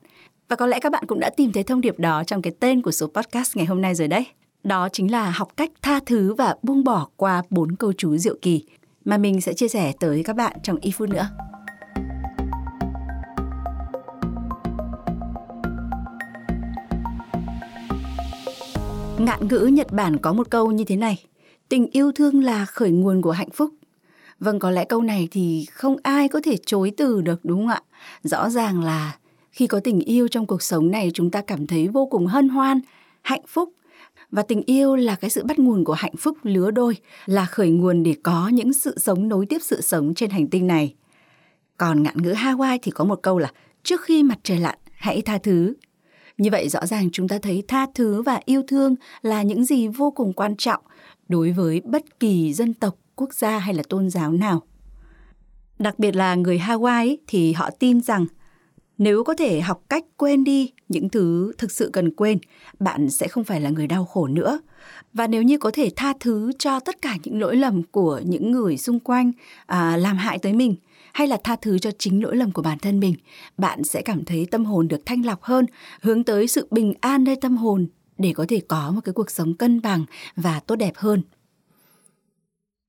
và 0.49 0.55
có 0.55 0.67
lẽ 0.67 0.79
các 0.79 0.91
bạn 0.91 1.03
cũng 1.07 1.19
đã 1.19 1.29
tìm 1.29 1.51
thấy 1.51 1.63
thông 1.63 1.81
điệp 1.81 1.99
đó 1.99 2.23
trong 2.23 2.41
cái 2.41 2.53
tên 2.59 2.81
của 2.81 2.91
số 2.91 3.07
podcast 3.07 3.57
ngày 3.57 3.65
hôm 3.65 3.81
nay 3.81 3.95
rồi 3.95 4.07
đấy 4.07 4.25
đó 4.63 4.89
chính 4.89 5.11
là 5.11 5.31
học 5.31 5.57
cách 5.57 5.71
tha 5.81 5.99
thứ 6.05 6.33
và 6.33 6.55
buông 6.63 6.83
bỏ 6.83 7.07
qua 7.15 7.41
bốn 7.49 7.75
câu 7.75 7.93
chú 7.93 8.17
diệu 8.17 8.35
kỳ 8.41 8.63
mà 9.05 9.17
mình 9.17 9.41
sẽ 9.41 9.53
chia 9.53 9.67
sẻ 9.67 9.93
tới 9.99 10.23
các 10.23 10.35
bạn 10.35 10.57
trong 10.63 10.77
ít 10.81 10.91
phút 10.91 11.09
nữa. 11.09 11.29
Ngạn 19.25 19.47
ngữ 19.47 19.65
Nhật 19.73 19.91
Bản 19.91 20.17
có 20.17 20.33
một 20.33 20.49
câu 20.49 20.71
như 20.71 20.83
thế 20.83 20.95
này, 20.95 21.25
tình 21.69 21.87
yêu 21.91 22.11
thương 22.11 22.43
là 22.43 22.65
khởi 22.65 22.91
nguồn 22.91 23.21
của 23.21 23.31
hạnh 23.31 23.49
phúc. 23.49 23.69
Vâng, 24.39 24.59
có 24.59 24.71
lẽ 24.71 24.85
câu 24.85 25.01
này 25.01 25.27
thì 25.31 25.65
không 25.71 25.97
ai 26.03 26.27
có 26.27 26.41
thể 26.43 26.57
chối 26.65 26.91
từ 26.97 27.21
được 27.21 27.45
đúng 27.45 27.59
không 27.59 27.67
ạ? 27.67 27.81
Rõ 28.23 28.49
ràng 28.49 28.83
là 28.83 29.17
khi 29.51 29.67
có 29.67 29.79
tình 29.79 29.99
yêu 29.99 30.27
trong 30.27 30.45
cuộc 30.45 30.61
sống 30.61 30.91
này 30.91 31.11
chúng 31.13 31.31
ta 31.31 31.41
cảm 31.41 31.67
thấy 31.67 31.87
vô 31.87 32.05
cùng 32.05 32.27
hân 32.27 32.49
hoan, 32.49 32.79
hạnh 33.21 33.43
phúc. 33.47 33.73
Và 34.31 34.41
tình 34.43 34.61
yêu 34.65 34.95
là 34.95 35.15
cái 35.15 35.29
sự 35.29 35.43
bắt 35.43 35.59
nguồn 35.59 35.83
của 35.83 35.93
hạnh 35.93 36.15
phúc 36.17 36.37
lứa 36.43 36.71
đôi, 36.71 36.97
là 37.25 37.45
khởi 37.45 37.69
nguồn 37.69 38.03
để 38.03 38.15
có 38.23 38.47
những 38.47 38.73
sự 38.73 38.99
sống 38.99 39.29
nối 39.29 39.45
tiếp 39.45 39.59
sự 39.61 39.81
sống 39.81 40.13
trên 40.13 40.29
hành 40.29 40.47
tinh 40.47 40.67
này. 40.67 40.95
Còn 41.77 42.03
ngạn 42.03 42.21
ngữ 42.21 42.33
Hawaii 42.33 42.79
thì 42.81 42.91
có 42.91 43.03
một 43.03 43.19
câu 43.21 43.39
là 43.39 43.51
trước 43.83 44.01
khi 44.01 44.23
mặt 44.23 44.39
trời 44.43 44.59
lặn, 44.59 44.77
hãy 44.93 45.21
tha 45.21 45.37
thứ, 45.37 45.73
như 46.37 46.49
vậy 46.51 46.69
rõ 46.69 46.85
ràng 46.85 47.09
chúng 47.11 47.27
ta 47.27 47.37
thấy 47.41 47.63
tha 47.67 47.87
thứ 47.95 48.21
và 48.21 48.39
yêu 48.45 48.61
thương 48.67 48.95
là 49.21 49.43
những 49.43 49.65
gì 49.65 49.87
vô 49.87 50.11
cùng 50.11 50.33
quan 50.33 50.55
trọng 50.57 50.81
đối 51.27 51.51
với 51.51 51.81
bất 51.85 52.19
kỳ 52.19 52.53
dân 52.53 52.73
tộc, 52.73 52.95
quốc 53.15 53.33
gia 53.33 53.57
hay 53.57 53.73
là 53.73 53.83
tôn 53.89 54.09
giáo 54.09 54.31
nào. 54.31 54.61
Đặc 55.79 55.99
biệt 55.99 56.15
là 56.15 56.35
người 56.35 56.57
Hawaii 56.57 57.15
thì 57.27 57.53
họ 57.53 57.69
tin 57.79 58.01
rằng 58.01 58.25
nếu 58.97 59.23
có 59.23 59.33
thể 59.33 59.61
học 59.61 59.83
cách 59.89 60.05
quên 60.17 60.43
đi 60.43 60.71
những 60.89 61.09
thứ 61.09 61.53
thực 61.57 61.71
sự 61.71 61.89
cần 61.93 62.15
quên, 62.15 62.37
bạn 62.79 63.09
sẽ 63.09 63.27
không 63.27 63.43
phải 63.43 63.61
là 63.61 63.69
người 63.69 63.87
đau 63.87 64.05
khổ 64.05 64.27
nữa. 64.27 64.59
Và 65.13 65.27
nếu 65.27 65.41
như 65.41 65.57
có 65.57 65.71
thể 65.73 65.89
tha 65.95 66.13
thứ 66.19 66.51
cho 66.59 66.79
tất 66.79 67.01
cả 67.01 67.17
những 67.23 67.39
lỗi 67.39 67.55
lầm 67.55 67.83
của 67.83 68.21
những 68.25 68.51
người 68.51 68.77
xung 68.77 68.99
quanh 68.99 69.31
à, 69.65 69.97
làm 69.97 70.17
hại 70.17 70.39
tới 70.39 70.53
mình, 70.53 70.75
hay 71.13 71.27
là 71.27 71.37
tha 71.43 71.55
thứ 71.55 71.79
cho 71.79 71.91
chính 71.99 72.23
lỗi 72.23 72.35
lầm 72.35 72.51
của 72.51 72.61
bản 72.61 72.79
thân 72.79 72.99
mình, 72.99 73.15
bạn 73.57 73.83
sẽ 73.83 74.01
cảm 74.01 74.25
thấy 74.25 74.47
tâm 74.51 74.65
hồn 74.65 74.87
được 74.87 75.05
thanh 75.05 75.25
lọc 75.25 75.43
hơn, 75.43 75.65
hướng 76.01 76.23
tới 76.23 76.47
sự 76.47 76.67
bình 76.71 76.93
an 77.01 77.23
nơi 77.23 77.35
tâm 77.35 77.57
hồn 77.57 77.87
để 78.17 78.33
có 78.33 78.45
thể 78.47 78.61
có 78.67 78.91
một 78.91 79.01
cái 79.03 79.13
cuộc 79.13 79.31
sống 79.31 79.53
cân 79.53 79.81
bằng 79.81 80.05
và 80.35 80.59
tốt 80.59 80.75
đẹp 80.75 80.93
hơn. 80.95 81.21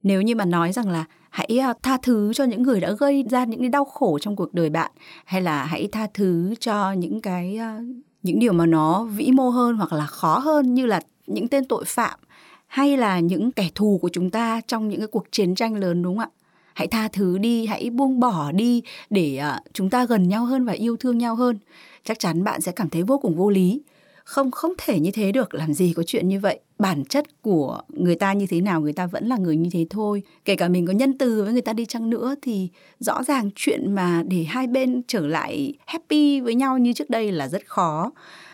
Nếu 0.03 0.23
như 0.23 0.35
mà 0.35 0.45
nói 0.45 0.73
rằng 0.73 0.89
là 0.89 1.05
hãy 1.31 1.59
à, 1.59 1.75
tha 1.83 1.99
thứ 2.03 2.33
cho 2.33 2.45
những 2.45 2.63
người 2.63 2.81
đã 2.81 2.93
gây 2.93 3.25
ra 3.31 3.45
những 3.45 3.61
cái 3.61 3.69
đau 3.69 3.85
khổ 3.85 4.19
trong 4.19 4.37
cuộc 4.37 4.55
đời 4.55 4.71
bạn 4.71 4.91
hay 5.25 5.43
là 5.43 5.65
hãy 5.65 5.89
tha 5.93 6.07
thứ 6.15 6.55
cho 6.61 6.93
những 6.93 7.21
cái 7.21 7.57
à, 7.57 7.81
những 8.23 8.39
điều 8.39 8.53
mà 8.53 8.67
nó 8.67 9.05
vĩ 9.05 9.31
mô 9.33 9.49
hơn 9.49 9.77
hoặc 9.77 9.93
là 9.93 10.07
khó 10.07 10.39
hơn 10.39 10.75
như 10.75 10.87
là 10.87 11.01
những 11.27 11.49
tên 11.49 11.65
tội 11.65 11.85
phạm 11.87 12.19
hay 12.67 12.97
là 12.97 13.21
những 13.21 13.53
kẻ 13.53 13.71
thù 13.75 13.99
của 14.03 14.09
chúng 14.13 14.31
ta 14.31 14.61
trong 14.67 14.89
những 14.89 15.01
cái 15.01 15.09
cuộc 15.09 15.25
chiến 15.31 15.55
tranh 15.55 15.75
lớn 15.75 16.03
đúng 16.03 16.19
không 16.19 16.29
ạ? 16.35 16.44
Hãy 16.75 16.87
tha 16.89 17.09
thứ 17.09 17.39
đi 17.39 17.67
hãy 17.67 17.91
buông 17.91 18.21
bỏ 18.21 18.53
đi 18.53 18.83
để 19.11 19.37
à, 19.37 19.61
chúng 19.73 19.91
ta 19.91 20.05
gần 20.05 20.29
nhau 20.29 20.45
hơn 20.45 20.65
và 20.65 20.73
yêu 20.73 20.97
thương 20.97 21.19
nhau 21.19 21.35
hơn. 21.35 21.59
Chắc 22.05 22.19
chắn 22.19 22.45
bạn 22.45 22.61
sẽ 22.61 22.73
cảm 22.73 22.89
thấy 22.91 23.03
vô 23.03 23.19
cùng 23.19 23.37
vô 23.37 23.51
lý. 23.51 23.83
Không 24.25 24.51
không 24.51 24.73
thể 24.79 25.01
như 25.01 25.11
thế 25.11 25.33
được. 25.33 25.55
Làm 25.55 25.75
gì 25.75 25.93
có 25.97 26.03
chuyện 26.03 26.29
như 26.29 26.41
vậy? 26.41 26.61
Bản 26.79 27.05
chất 27.05 27.43
của 27.43 27.81
người 27.89 28.15
ta 28.15 28.33
như 28.33 28.47
thế 28.47 28.61
nào 28.61 28.81
người 28.81 28.93
ta 28.93 29.07
vẫn 29.07 29.27
là 29.27 29.37
người 29.37 29.57
như 29.57 29.71
thế 29.73 29.87
thôi. 29.91 30.23
Kể 30.45 30.57
cả 30.57 30.69
mình 30.69 30.87
có 30.87 30.93
nhân 30.93 31.19
từ 31.19 31.43
với 31.43 31.53
người 31.53 31.63
ta 31.63 31.73
đi 31.73 31.87
chăng 31.87 32.11
nữa 32.11 32.35
thì 32.43 32.69
rõ 32.99 33.23
ràng 33.23 33.51
chuyện 33.57 33.95
mà 33.95 34.23
để 34.29 34.45
hai 34.45 34.67
bên 34.67 35.03
trở 35.09 35.27
lại 35.27 35.75
happy 35.87 36.41
với 36.41 36.55
nhau 36.55 36.79
như 36.79 36.93
trước 36.93 37.11
đây 37.11 37.33
là 37.33 37.49
rất 37.49 37.67
khó. 37.67 38.13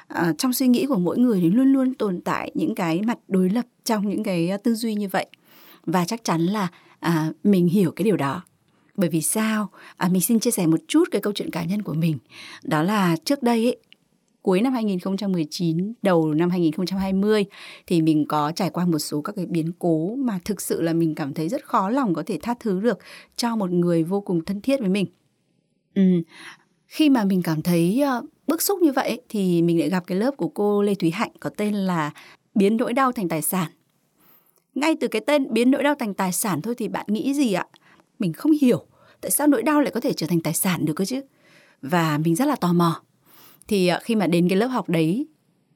À, 0.08 0.32
trong 0.38 0.52
suy 0.52 0.68
nghĩ 0.68 0.86
của 0.86 0.98
mỗi 0.98 1.18
người 1.18 1.40
thì 1.40 1.50
luôn 1.50 1.72
luôn 1.72 1.94
tồn 1.94 2.20
tại 2.20 2.50
những 2.54 2.74
cái 2.74 3.00
mặt 3.02 3.18
đối 3.28 3.50
lập 3.50 3.66
trong 3.84 4.08
những 4.08 4.24
cái 4.24 4.50
à, 4.50 4.56
tư 4.56 4.74
duy 4.74 4.94
như 4.94 5.08
vậy. 5.08 5.26
Và 5.86 6.04
chắc 6.04 6.24
chắn 6.24 6.40
là 6.40 6.68
à, 7.00 7.32
mình 7.44 7.68
hiểu 7.68 7.92
cái 7.96 8.04
điều 8.04 8.16
đó 8.16 8.42
bởi 8.96 9.08
vì 9.08 9.22
sao 9.22 9.68
à, 9.96 10.08
mình 10.08 10.20
xin 10.20 10.40
chia 10.40 10.50
sẻ 10.50 10.66
một 10.66 10.80
chút 10.88 11.04
cái 11.10 11.20
câu 11.20 11.32
chuyện 11.32 11.50
cá 11.50 11.64
nhân 11.64 11.82
của 11.82 11.94
mình 11.94 12.18
đó 12.64 12.82
là 12.82 13.16
trước 13.24 13.42
đây 13.42 13.64
ấy, 13.64 13.76
cuối 14.42 14.60
năm 14.60 14.72
2019, 14.72 15.92
đầu 16.02 16.34
năm 16.34 16.50
2020 16.50 17.44
thì 17.86 18.02
mình 18.02 18.24
có 18.28 18.52
trải 18.52 18.70
qua 18.70 18.84
một 18.84 18.98
số 18.98 19.20
các 19.20 19.36
cái 19.36 19.46
biến 19.46 19.72
cố 19.78 20.14
mà 20.14 20.38
thực 20.44 20.60
sự 20.60 20.82
là 20.82 20.92
mình 20.92 21.14
cảm 21.14 21.34
thấy 21.34 21.48
rất 21.48 21.64
khó 21.64 21.90
lòng 21.90 22.14
có 22.14 22.22
thể 22.26 22.38
tha 22.42 22.54
thứ 22.60 22.80
được 22.80 22.98
cho 23.36 23.56
một 23.56 23.70
người 23.70 24.02
vô 24.02 24.20
cùng 24.20 24.44
thân 24.44 24.60
thiết 24.60 24.80
với 24.80 24.88
mình. 24.88 25.06
Ừ. 25.94 26.02
Khi 26.86 27.10
mà 27.10 27.24
mình 27.24 27.42
cảm 27.42 27.62
thấy 27.62 28.00
ờ, 28.00 28.22
bức 28.46 28.62
xúc 28.62 28.78
như 28.82 28.92
vậy 28.92 29.20
thì 29.28 29.62
mình 29.62 29.78
lại 29.78 29.90
gặp 29.90 30.04
cái 30.06 30.18
lớp 30.18 30.36
của 30.36 30.48
cô 30.48 30.82
Lê 30.82 30.94
Thúy 30.94 31.10
Hạnh 31.10 31.32
có 31.40 31.50
tên 31.56 31.74
là 31.74 32.10
biến 32.54 32.76
nỗi 32.76 32.92
đau 32.92 33.12
thành 33.12 33.28
tài 33.28 33.42
sản. 33.42 33.70
Ngay 34.74 34.96
từ 35.00 35.08
cái 35.08 35.22
tên 35.26 35.52
biến 35.52 35.70
nỗi 35.70 35.82
đau 35.82 35.94
thành 35.94 36.14
tài 36.14 36.32
sản 36.32 36.62
thôi 36.62 36.74
thì 36.74 36.88
bạn 36.88 37.06
nghĩ 37.08 37.34
gì 37.34 37.52
ạ? 37.52 37.66
Mình 38.18 38.32
không 38.32 38.52
hiểu 38.60 38.86
tại 39.20 39.30
sao 39.30 39.46
nỗi 39.46 39.62
đau 39.62 39.80
lại 39.80 39.90
có 39.90 40.00
thể 40.00 40.12
trở 40.12 40.26
thành 40.26 40.40
tài 40.40 40.54
sản 40.54 40.84
được 40.84 40.92
cơ 40.96 41.04
chứ? 41.04 41.20
Và 41.82 42.18
mình 42.18 42.34
rất 42.34 42.48
là 42.48 42.56
tò 42.56 42.72
mò 42.72 43.02
thì 43.68 43.86
à, 43.86 44.00
khi 44.02 44.14
mà 44.16 44.26
đến 44.26 44.48
cái 44.48 44.58
lớp 44.58 44.66
học 44.66 44.88
đấy 44.88 45.26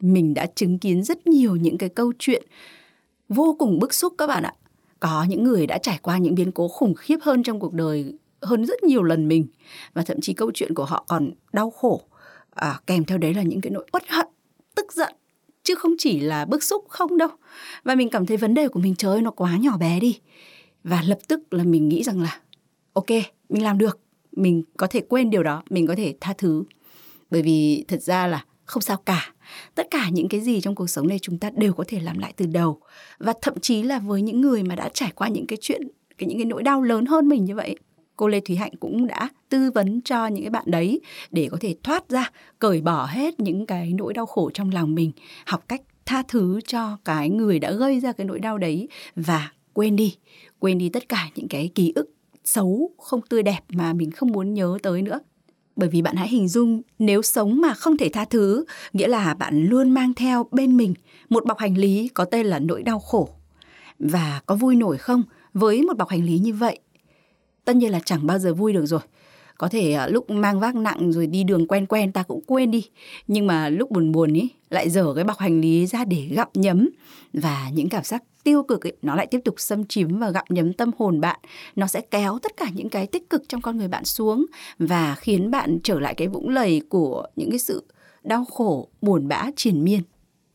mình 0.01 0.35
đã 0.35 0.47
chứng 0.47 0.79
kiến 0.79 1.03
rất 1.03 1.27
nhiều 1.27 1.57
những 1.57 1.79
cái 1.79 1.89
câu 1.89 2.13
chuyện 2.19 2.43
vô 3.29 3.57
cùng 3.59 3.79
bức 3.79 3.95
xúc 3.95 4.15
các 4.19 4.27
bạn 4.27 4.43
ạ 4.43 4.55
có 5.01 5.27
những 5.29 5.45
người 5.45 5.67
đã 5.67 5.79
trải 5.79 5.99
qua 6.03 6.19
những 6.19 6.35
biến 6.35 6.53
cố 6.53 6.69
khủng 6.69 6.95
khiếp 6.95 7.17
hơn 7.23 7.43
trong 7.43 7.61
cuộc 7.61 7.73
đời 7.73 8.19
hơn 8.43 8.67
rất 8.67 8.83
nhiều 8.83 9.03
lần 9.03 9.29
mình 9.29 9.47
và 9.95 10.03
thậm 10.03 10.21
chí 10.21 10.33
câu 10.33 10.51
chuyện 10.55 10.75
của 10.75 10.85
họ 10.85 11.05
còn 11.09 11.31
đau 11.53 11.71
khổ 11.71 12.03
à, 12.51 12.81
kèm 12.87 13.05
theo 13.05 13.19
đấy 13.19 13.35
là 13.35 13.43
những 13.43 13.61
cái 13.61 13.71
nỗi 13.71 13.87
uất 13.93 14.09
hận 14.09 14.27
tức 14.75 14.93
giận 14.93 15.15
chứ 15.65 15.75
không 15.75 15.95
chỉ 15.99 16.21
là 16.21 16.45
bức 16.45 16.63
xúc, 16.63 16.85
không 16.89 17.19
đâu. 17.19 17.29
Và 17.85 17.95
mình 17.95 18.11
cảm 18.11 18.27
thấy 18.27 18.37
vấn 18.37 18.55
đề 18.55 18.69
của 18.69 18.81
mình, 18.81 18.95
trời 18.95 19.13
ơi, 19.13 19.23
nó 19.23 19.31
quá 19.31 19.57
nhỏ 19.57 19.77
bé 19.77 20.01
đi. 20.01 20.19
Và 20.85 21.03
lập 21.07 21.19
tức 21.29 21.41
là 21.55 21.65
mình 21.65 21.89
nghĩ 21.89 22.03
rằng 22.03 22.21
là, 22.21 22.41
ok, 22.93 23.11
mình 23.49 23.63
làm 23.63 23.79
được. 23.79 24.01
Mình 24.33 24.63
có 24.77 24.87
thể 24.87 25.01
quên 25.01 25.31
điều 25.31 25.43
đó, 25.43 25.63
mình 25.71 25.87
có 25.87 25.95
thể 25.95 26.15
tha 26.21 26.35
thứ. 26.39 26.65
Bởi 27.31 27.43
vì 27.43 27.85
thật 27.89 28.03
ra 28.03 28.27
là 28.27 28.45
không 28.65 28.83
sao 28.83 28.97
cả. 28.97 29.33
Tất 29.75 29.87
cả 29.91 30.09
những 30.09 30.29
cái 30.29 30.41
gì 30.41 30.61
trong 30.61 30.75
cuộc 30.75 30.87
sống 30.87 31.09
này 31.09 31.19
chúng 31.23 31.39
ta 31.39 31.51
đều 31.51 31.73
có 31.73 31.85
thể 31.89 32.01
làm 32.01 32.19
lại 32.19 32.33
từ 32.37 32.47
đầu. 32.47 32.81
Và 33.19 33.33
thậm 33.43 33.61
chí 33.61 33.83
là 33.83 33.99
với 33.99 34.23
những 34.23 34.41
người 34.41 34.63
mà 34.63 34.75
đã 34.75 34.89
trải 34.95 35.13
qua 35.15 35.29
những 35.29 35.47
cái 35.47 35.59
chuyện, 35.61 35.89
cái, 36.19 36.29
những 36.29 36.39
cái 36.39 36.45
nỗi 36.45 36.63
đau 36.63 36.83
lớn 36.83 37.07
hơn 37.07 37.29
mình 37.29 37.45
như 37.45 37.55
vậy 37.55 37.77
cô 38.17 38.29
Lê 38.29 38.41
Thúy 38.41 38.57
Hạnh 38.57 38.73
cũng 38.81 39.07
đã 39.07 39.29
tư 39.49 39.71
vấn 39.75 40.01
cho 40.01 40.27
những 40.27 40.45
cái 40.45 40.51
bạn 40.51 40.65
đấy 40.67 41.01
để 41.31 41.49
có 41.51 41.57
thể 41.61 41.77
thoát 41.83 42.09
ra, 42.09 42.31
cởi 42.59 42.81
bỏ 42.81 43.07
hết 43.07 43.41
những 43.41 43.67
cái 43.67 43.93
nỗi 43.93 44.15
đau 44.15 44.27
khổ 44.27 44.51
trong 44.55 44.71
lòng 44.71 44.95
mình, 44.95 45.13
học 45.47 45.65
cách 45.69 45.83
tha 46.07 46.23
thứ 46.29 46.61
cho 46.67 46.99
cái 47.05 47.31
người 47.31 47.59
đã 47.59 47.73
gây 47.73 48.01
ra 48.01 48.13
cái 48.13 48.27
nỗi 48.27 48.39
đau 48.39 48.59
đấy 48.59 48.89
và 49.17 49.53
quên 49.73 49.97
đi 49.97 50.17
quên 50.59 50.79
đi 50.79 50.89
tất 50.89 51.09
cả 51.09 51.29
những 51.35 51.49
cái 51.49 51.71
ký 51.75 51.93
ức 51.95 52.11
xấu 52.45 52.91
không 52.99 53.21
tươi 53.23 53.43
đẹp 53.43 53.61
mà 53.69 53.93
mình 53.93 54.11
không 54.11 54.33
muốn 54.33 54.55
nhớ 54.55 54.79
tới 54.83 55.03
nữa. 55.03 55.21
Bởi 55.77 55.89
vì 55.89 56.03
bạn 56.03 56.17
hãy 56.17 56.29
hình 56.29 56.49
dung, 56.49 56.83
nếu 56.99 57.23
sống 57.23 57.61
mà 57.61 57.75
không 57.75 57.97
thể 57.97 58.09
tha 58.09 58.25
thứ, 58.25 58.65
nghĩa 58.93 59.09
là 59.09 59.35
bạn 59.35 59.67
luôn 59.67 59.91
mang 59.91 60.15
theo 60.15 60.47
bên 60.51 60.77
mình 60.77 60.95
một 61.29 61.47
bọc 61.47 61.59
hành 61.59 61.79
lý 61.79 62.09
có 62.09 62.25
tên 62.25 62.47
là 62.47 62.59
nỗi 62.59 62.83
đau 62.83 62.99
khổ. 62.99 63.29
Và 63.99 64.41
có 64.47 64.55
vui 64.55 64.77
nổi 64.77 64.99
không? 64.99 65.23
Với 65.55 65.83
một 65.83 65.97
bọc 65.97 66.09
hành 66.09 66.25
lý 66.25 66.39
như 66.39 66.53
vậy 66.53 66.79
tất 67.65 67.77
nhiên 67.77 67.93
là 67.93 68.01
chẳng 68.05 68.27
bao 68.27 68.39
giờ 68.39 68.55
vui 68.55 68.73
được 68.73 68.87
rồi. 68.87 69.01
Có 69.59 69.69
thể 69.69 69.93
à, 69.93 70.07
lúc 70.07 70.31
mang 70.31 70.61
vác 70.61 70.75
nặng 70.75 71.13
rồi 71.13 71.27
đi 71.27 71.45
đường 71.45 71.67
quen 71.67 71.87
quen 71.87 72.13
ta 72.13 72.23
cũng 72.23 72.41
quên 72.47 72.71
đi. 72.71 72.89
Nhưng 73.27 73.47
mà 73.47 73.69
lúc 73.69 73.91
buồn 73.91 74.13
buồn 74.13 74.33
ý 74.33 74.49
lại 74.71 74.91
dở 74.91 75.13
cái 75.15 75.25
bọc 75.25 75.39
hành 75.39 75.61
lý 75.61 75.87
ra 75.87 76.05
để 76.05 76.29
gặm 76.31 76.49
nhấm. 76.55 76.89
Và 77.33 77.71
những 77.75 77.89
cảm 77.89 78.05
giác 78.05 78.23
tiêu 78.45 78.63
cực 78.63 78.87
ấy, 78.87 78.97
nó 79.03 79.15
lại 79.15 79.27
tiếp 79.27 79.41
tục 79.45 79.55
xâm 79.59 79.85
chiếm 79.85 80.19
và 80.19 80.31
gặm 80.31 80.45
nhấm 80.49 80.73
tâm 80.73 80.91
hồn 80.99 81.21
bạn. 81.21 81.41
Nó 81.77 81.87
sẽ 81.87 82.01
kéo 82.01 82.39
tất 82.43 82.57
cả 82.57 82.67
những 82.75 82.89
cái 82.89 83.07
tích 83.07 83.31
cực 83.31 83.43
trong 83.49 83.61
con 83.61 83.79
người 83.79 83.89
bạn 83.89 84.05
xuống 84.05 84.47
và 84.79 85.15
khiến 85.15 85.51
bạn 85.51 85.79
trở 85.83 86.01
lại 86.01 86.15
cái 86.15 86.29
vũng 86.29 86.49
lầy 86.49 86.83
của 86.89 87.27
những 87.37 87.51
cái 87.51 87.59
sự 87.59 87.85
đau 88.23 88.45
khổ 88.45 88.89
buồn 89.03 89.29
bã 89.29 89.51
triền 89.57 89.85
miên. 89.85 90.01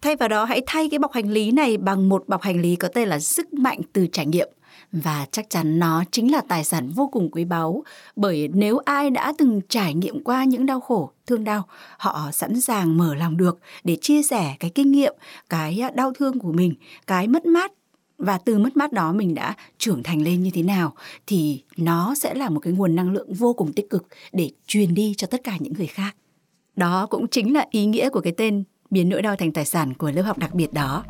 Thay 0.01 0.15
vào 0.15 0.29
đó 0.29 0.45
hãy 0.45 0.61
thay 0.65 0.89
cái 0.89 0.99
bọc 0.99 1.11
hành 1.11 1.31
lý 1.31 1.51
này 1.51 1.77
bằng 1.77 2.09
một 2.09 2.23
bọc 2.27 2.41
hành 2.41 2.61
lý 2.61 2.75
có 2.75 2.87
tên 2.87 3.09
là 3.09 3.19
sức 3.19 3.53
mạnh 3.53 3.79
từ 3.93 4.07
trải 4.07 4.25
nghiệm 4.25 4.49
và 4.91 5.25
chắc 5.31 5.49
chắn 5.49 5.79
nó 5.79 6.03
chính 6.11 6.31
là 6.31 6.41
tài 6.47 6.63
sản 6.63 6.89
vô 6.89 7.09
cùng 7.11 7.29
quý 7.31 7.45
báu, 7.45 7.83
bởi 8.15 8.49
nếu 8.53 8.77
ai 8.77 9.09
đã 9.09 9.33
từng 9.37 9.61
trải 9.69 9.93
nghiệm 9.93 10.23
qua 10.23 10.43
những 10.43 10.65
đau 10.65 10.79
khổ, 10.79 11.11
thương 11.27 11.43
đau, 11.43 11.63
họ 11.97 12.29
sẵn 12.33 12.61
sàng 12.61 12.97
mở 12.97 13.15
lòng 13.15 13.37
được 13.37 13.59
để 13.83 13.97
chia 14.01 14.23
sẻ 14.23 14.55
cái 14.59 14.71
kinh 14.75 14.91
nghiệm, 14.91 15.13
cái 15.49 15.83
à, 15.83 15.89
đau 15.89 16.13
thương 16.13 16.39
của 16.39 16.51
mình, 16.51 16.73
cái 17.07 17.27
mất 17.27 17.45
mát. 17.45 17.71
Và 18.17 18.37
từ 18.37 18.59
mất 18.59 18.77
mát 18.77 18.91
đó 18.91 19.13
mình 19.13 19.35
đã 19.35 19.55
trưởng 19.77 20.03
thành 20.03 20.21
lên 20.21 20.43
như 20.43 20.51
thế 20.53 20.63
nào 20.63 20.93
thì 21.27 21.63
nó 21.77 22.15
sẽ 22.15 22.33
là 22.33 22.49
một 22.49 22.59
cái 22.59 22.73
nguồn 22.73 22.95
năng 22.95 23.11
lượng 23.11 23.33
vô 23.33 23.53
cùng 23.53 23.73
tích 23.73 23.89
cực 23.89 24.07
để 24.33 24.51
truyền 24.67 24.93
đi 24.93 25.13
cho 25.17 25.27
tất 25.27 25.41
cả 25.43 25.57
những 25.59 25.73
người 25.73 25.87
khác. 25.87 26.15
Đó 26.75 27.07
cũng 27.09 27.27
chính 27.27 27.53
là 27.53 27.65
ý 27.71 27.85
nghĩa 27.85 28.09
của 28.09 28.21
cái 28.21 28.33
tên 28.37 28.63
biến 28.89 29.09
nỗi 29.09 29.21
đau 29.21 29.35
thành 29.35 29.51
tài 29.51 29.65
sản 29.65 29.93
của 29.93 30.11
lớp 30.11 30.21
học 30.21 30.37
đặc 30.37 30.53
biệt 30.53 30.73
đó. 30.73 31.03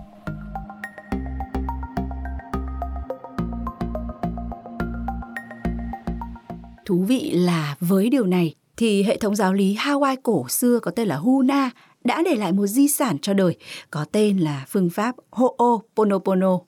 Thú 6.89 7.03
vị 7.03 7.31
là 7.31 7.75
với 7.79 8.09
điều 8.09 8.25
này, 8.25 8.53
thì 8.77 9.03
hệ 9.03 9.17
thống 9.17 9.35
giáo 9.35 9.53
lý 9.53 9.75
Hawaii 9.75 10.15
cổ 10.23 10.45
xưa 10.49 10.79
có 10.79 10.91
tên 10.91 11.07
là 11.07 11.15
Huna 11.15 11.69
đã 12.03 12.21
để 12.25 12.35
lại 12.35 12.51
một 12.51 12.67
di 12.67 12.87
sản 12.87 13.17
cho 13.21 13.33
đời, 13.33 13.55
có 13.91 14.05
tên 14.11 14.37
là 14.37 14.65
phương 14.69 14.89
pháp 14.89 15.15
Ho'oponopono. 15.31 16.61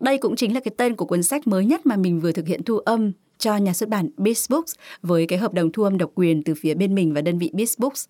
Đây 0.00 0.18
cũng 0.18 0.36
chính 0.36 0.54
là 0.54 0.60
cái 0.60 0.74
tên 0.76 0.96
của 0.96 1.04
cuốn 1.04 1.22
sách 1.22 1.46
mới 1.46 1.64
nhất 1.64 1.86
mà 1.86 1.96
mình 1.96 2.20
vừa 2.20 2.32
thực 2.32 2.46
hiện 2.46 2.62
thu 2.62 2.78
âm 2.78 3.12
cho 3.38 3.56
nhà 3.56 3.72
xuất 3.72 3.88
bản 3.88 4.08
Beast 4.16 4.50
Books 4.50 4.72
với 5.02 5.26
cái 5.26 5.38
hợp 5.38 5.52
đồng 5.52 5.72
thu 5.72 5.82
âm 5.82 5.98
độc 5.98 6.10
quyền 6.14 6.42
từ 6.42 6.54
phía 6.54 6.74
bên 6.74 6.94
mình 6.94 7.14
và 7.14 7.20
đơn 7.20 7.38
vị 7.38 7.50
Beast 7.52 7.78
Books. 7.78 8.06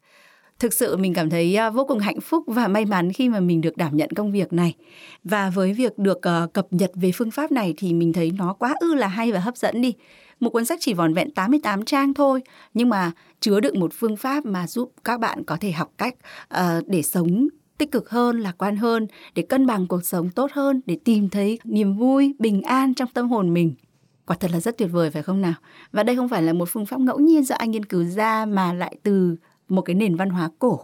Thực 0.59 0.73
sự 0.73 0.97
mình 0.97 1.15
cảm 1.15 1.31
thấy 1.31 1.57
à, 1.57 1.71
vô 1.71 1.85
cùng 1.85 1.99
hạnh 1.99 2.21
phúc 2.21 2.45
và 2.47 2.69
may 2.69 2.85
mắn 2.85 3.13
khi 3.13 3.29
mà 3.29 3.41
mình 3.41 3.61
được 3.61 3.77
đảm 3.77 3.97
nhận 3.97 4.11
công 4.11 4.33
việc 4.33 4.53
này. 4.53 4.75
Và 5.25 5.51
với 5.51 5.73
việc 5.73 5.99
được 5.99 6.23
ờ, 6.23 6.49
cập 6.53 6.67
nhật 6.71 6.91
về 6.95 7.11
phương 7.15 7.31
pháp 7.31 7.53
này 7.53 7.75
thì 7.77 7.95
mình 7.95 8.13
thấy 8.13 8.33
nó 8.39 8.53
quá 8.53 8.75
ư 8.81 8.95
là 8.95 9.09
hay 9.09 9.33
và 9.33 9.41
hấp 9.41 9.57
dẫn 9.57 9.81
đi. 9.81 9.95
Một 10.41 10.51
cuốn 10.51 10.65
sách 10.65 10.79
chỉ 10.83 10.95
vòn 10.95 11.15
vẹn 11.15 11.31
88 11.31 11.85
trang 11.85 12.15
thôi, 12.15 12.41
nhưng 12.75 12.89
mà 12.89 13.13
chứa 13.41 13.61
đựng 13.61 13.81
một 13.81 13.93
phương 13.95 14.17
pháp 14.17 14.47
mà 14.47 14.67
giúp 14.67 14.93
các 15.05 15.21
bạn 15.21 15.45
có 15.45 15.57
thể 15.61 15.73
học 15.73 15.93
cách 15.99 16.15
ờ, 16.49 16.83
để 16.87 17.03
sống 17.03 17.49
tích 17.79 17.93
cực 17.93 18.11
hơn, 18.11 18.41
lạc 18.41 18.55
quan 18.59 18.77
hơn, 18.77 19.07
để 19.35 19.43
cân 19.43 19.67
bằng 19.67 19.87
cuộc 19.87 20.05
sống 20.05 20.31
tốt 20.31 20.51
hơn, 20.53 20.81
để 20.87 20.99
tìm 21.05 21.29
thấy 21.29 21.59
niềm 21.65 21.97
vui, 21.97 22.35
bình 22.39 22.63
an 22.63 22.95
trong 22.95 23.09
tâm 23.15 23.29
hồn 23.29 23.55
mình. 23.55 23.75
Quả 24.27 24.37
thật 24.41 24.51
là 24.51 24.61
rất 24.61 24.79
tuyệt 24.79 24.89
vời 24.93 25.11
phải 25.11 25.23
không 25.23 25.41
nào? 25.41 25.55
Và 25.93 26.03
đây 26.03 26.17
không 26.17 26.29
phải 26.29 26.43
là 26.43 26.53
một 26.53 26.69
phương 26.69 26.87
pháp 26.87 27.01
ngẫu 27.01 27.19
nhiên 27.19 27.45
do 27.45 27.57
anh 27.57 27.71
nghiên 27.71 27.85
cứu 27.85 28.05
ra 28.05 28.47
mà 28.47 28.73
lại 28.73 28.97
từ 29.03 29.37
một 29.69 29.83
cái 29.83 29.95
nền 29.95 30.17
văn 30.17 30.31
hóa 30.31 30.51
cổ 30.59 30.81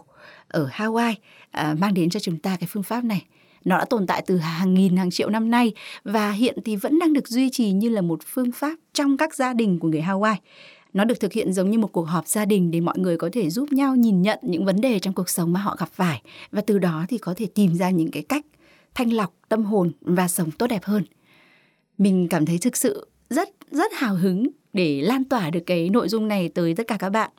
ở 0.47 0.69
Hawaii 0.73 1.13
à, 1.51 1.75
mang 1.79 1.93
đến 1.93 2.09
cho 2.09 2.19
chúng 2.19 2.37
ta 2.37 2.57
cái 2.59 2.67
phương 2.71 2.83
pháp 2.83 3.03
này. 3.03 3.25
Nó 3.65 3.77
đã 3.77 3.85
tồn 3.85 4.07
tại 4.07 4.23
từ 4.27 4.37
hàng 4.37 4.73
nghìn 4.73 4.97
hàng 4.97 5.11
triệu 5.11 5.29
năm 5.29 5.51
nay 5.51 5.73
và 6.03 6.31
hiện 6.31 6.57
thì 6.65 6.75
vẫn 6.75 6.99
đang 6.99 7.13
được 7.13 7.27
duy 7.27 7.49
trì 7.49 7.71
như 7.71 7.89
là 7.89 8.01
một 8.01 8.19
phương 8.25 8.51
pháp 8.51 8.75
trong 8.93 9.17
các 9.17 9.35
gia 9.35 9.53
đình 9.53 9.79
của 9.79 9.87
người 9.87 10.01
Hawaii. 10.01 10.35
Nó 10.93 11.05
được 11.05 11.19
thực 11.19 11.33
hiện 11.33 11.53
giống 11.53 11.71
như 11.71 11.79
một 11.79 11.91
cuộc 11.91 12.03
họp 12.03 12.27
gia 12.27 12.45
đình 12.45 12.71
để 12.71 12.79
mọi 12.79 12.99
người 12.99 13.17
có 13.17 13.29
thể 13.33 13.49
giúp 13.49 13.71
nhau 13.71 13.95
nhìn 13.95 14.21
nhận 14.21 14.39
những 14.41 14.65
vấn 14.65 14.81
đề 14.81 14.99
trong 14.99 15.13
cuộc 15.13 15.29
sống 15.29 15.53
mà 15.53 15.59
họ 15.59 15.75
gặp 15.79 15.89
phải 15.93 16.21
và 16.51 16.61
từ 16.61 16.79
đó 16.79 17.05
thì 17.09 17.17
có 17.17 17.33
thể 17.37 17.47
tìm 17.55 17.75
ra 17.75 17.89
những 17.89 18.11
cái 18.11 18.23
cách 18.23 18.45
thanh 18.93 19.13
lọc 19.13 19.33
tâm 19.49 19.63
hồn 19.63 19.91
và 20.01 20.27
sống 20.27 20.51
tốt 20.51 20.67
đẹp 20.67 20.83
hơn. 20.83 21.03
Mình 21.97 22.27
cảm 22.27 22.45
thấy 22.45 22.57
thực 22.57 22.77
sự 22.77 23.07
rất 23.29 23.49
rất 23.71 23.93
hào 23.93 24.15
hứng 24.15 24.47
để 24.73 25.01
lan 25.01 25.23
tỏa 25.23 25.49
được 25.49 25.63
cái 25.65 25.89
nội 25.89 26.09
dung 26.09 26.27
này 26.27 26.49
tới 26.49 26.75
tất 26.75 26.87
cả 26.87 26.97
các 26.99 27.09
bạn 27.09 27.31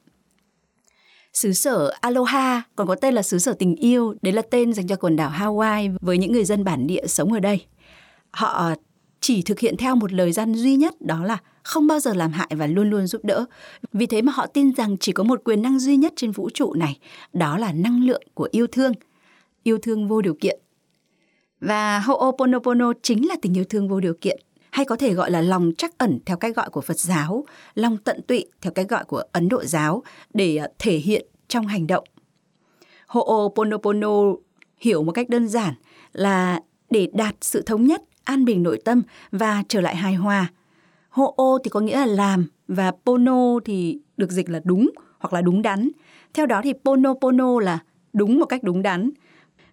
xứ 1.32 1.52
sở 1.52 1.90
Aloha, 2.00 2.62
còn 2.76 2.86
có 2.86 2.94
tên 2.94 3.14
là 3.14 3.22
xứ 3.22 3.38
sở 3.38 3.52
tình 3.52 3.76
yêu, 3.76 4.14
đấy 4.22 4.32
là 4.32 4.42
tên 4.42 4.72
dành 4.72 4.86
cho 4.86 4.96
quần 4.96 5.16
đảo 5.16 5.30
Hawaii 5.30 5.96
với 6.00 6.18
những 6.18 6.32
người 6.32 6.44
dân 6.44 6.64
bản 6.64 6.86
địa 6.86 7.06
sống 7.06 7.32
ở 7.32 7.40
đây. 7.40 7.66
Họ 8.30 8.74
chỉ 9.20 9.42
thực 9.42 9.58
hiện 9.58 9.76
theo 9.76 9.96
một 9.96 10.12
lời 10.12 10.32
gian 10.32 10.54
duy 10.54 10.76
nhất 10.76 11.00
đó 11.00 11.24
là 11.24 11.38
không 11.62 11.86
bao 11.86 12.00
giờ 12.00 12.14
làm 12.14 12.32
hại 12.32 12.48
và 12.50 12.66
luôn 12.66 12.90
luôn 12.90 13.06
giúp 13.06 13.24
đỡ. 13.24 13.44
Vì 13.92 14.06
thế 14.06 14.22
mà 14.22 14.32
họ 14.32 14.46
tin 14.46 14.74
rằng 14.74 14.96
chỉ 15.00 15.12
có 15.12 15.24
một 15.24 15.40
quyền 15.44 15.62
năng 15.62 15.78
duy 15.78 15.96
nhất 15.96 16.12
trên 16.16 16.32
vũ 16.32 16.50
trụ 16.50 16.74
này, 16.74 16.98
đó 17.32 17.58
là 17.58 17.72
năng 17.72 18.04
lượng 18.04 18.22
của 18.34 18.48
yêu 18.50 18.66
thương, 18.66 18.92
yêu 19.62 19.78
thương 19.78 20.08
vô 20.08 20.20
điều 20.22 20.34
kiện. 20.34 20.60
Và 21.60 22.00
Ho'oponopono 22.00 22.92
chính 23.02 23.28
là 23.28 23.36
tình 23.42 23.56
yêu 23.56 23.64
thương 23.64 23.88
vô 23.88 24.00
điều 24.00 24.14
kiện 24.20 24.40
hay 24.72 24.84
có 24.84 24.96
thể 24.96 25.14
gọi 25.14 25.30
là 25.30 25.40
lòng 25.40 25.72
trắc 25.78 25.98
ẩn 25.98 26.18
theo 26.26 26.36
cách 26.36 26.56
gọi 26.56 26.70
của 26.70 26.80
Phật 26.80 26.98
giáo, 26.98 27.44
lòng 27.74 27.96
tận 27.96 28.22
tụy 28.22 28.46
theo 28.60 28.72
cách 28.72 28.88
gọi 28.88 29.04
của 29.04 29.22
Ấn 29.32 29.48
Độ 29.48 29.64
giáo 29.64 30.02
để 30.34 30.56
à, 30.56 30.68
thể 30.78 30.96
hiện 30.96 31.26
trong 31.48 31.66
hành 31.66 31.86
động. 31.86 32.04
Ho'oponopono 33.08 34.36
hiểu 34.78 35.02
một 35.02 35.12
cách 35.12 35.28
đơn 35.28 35.48
giản 35.48 35.74
là 36.12 36.60
để 36.90 37.08
đạt 37.12 37.34
sự 37.40 37.62
thống 37.62 37.84
nhất, 37.84 38.02
an 38.24 38.44
bình 38.44 38.62
nội 38.62 38.78
tâm 38.84 39.02
và 39.30 39.62
trở 39.68 39.80
lại 39.80 39.96
hài 39.96 40.14
hòa. 40.14 40.50
Ho'o 41.10 41.58
thì 41.64 41.70
có 41.70 41.80
nghĩa 41.80 41.96
là 41.96 42.06
làm 42.06 42.46
và 42.68 42.92
pono 43.04 43.60
thì 43.64 43.98
được 44.16 44.30
dịch 44.30 44.50
là 44.50 44.60
đúng 44.64 44.90
hoặc 45.18 45.32
là 45.32 45.42
đúng 45.42 45.62
đắn. 45.62 45.90
Theo 46.34 46.46
đó 46.46 46.60
thì 46.64 46.72
pono 46.84 47.14
pono 47.14 47.60
là 47.60 47.78
đúng 48.12 48.38
một 48.38 48.46
cách 48.46 48.62
đúng 48.62 48.82
đắn. 48.82 49.10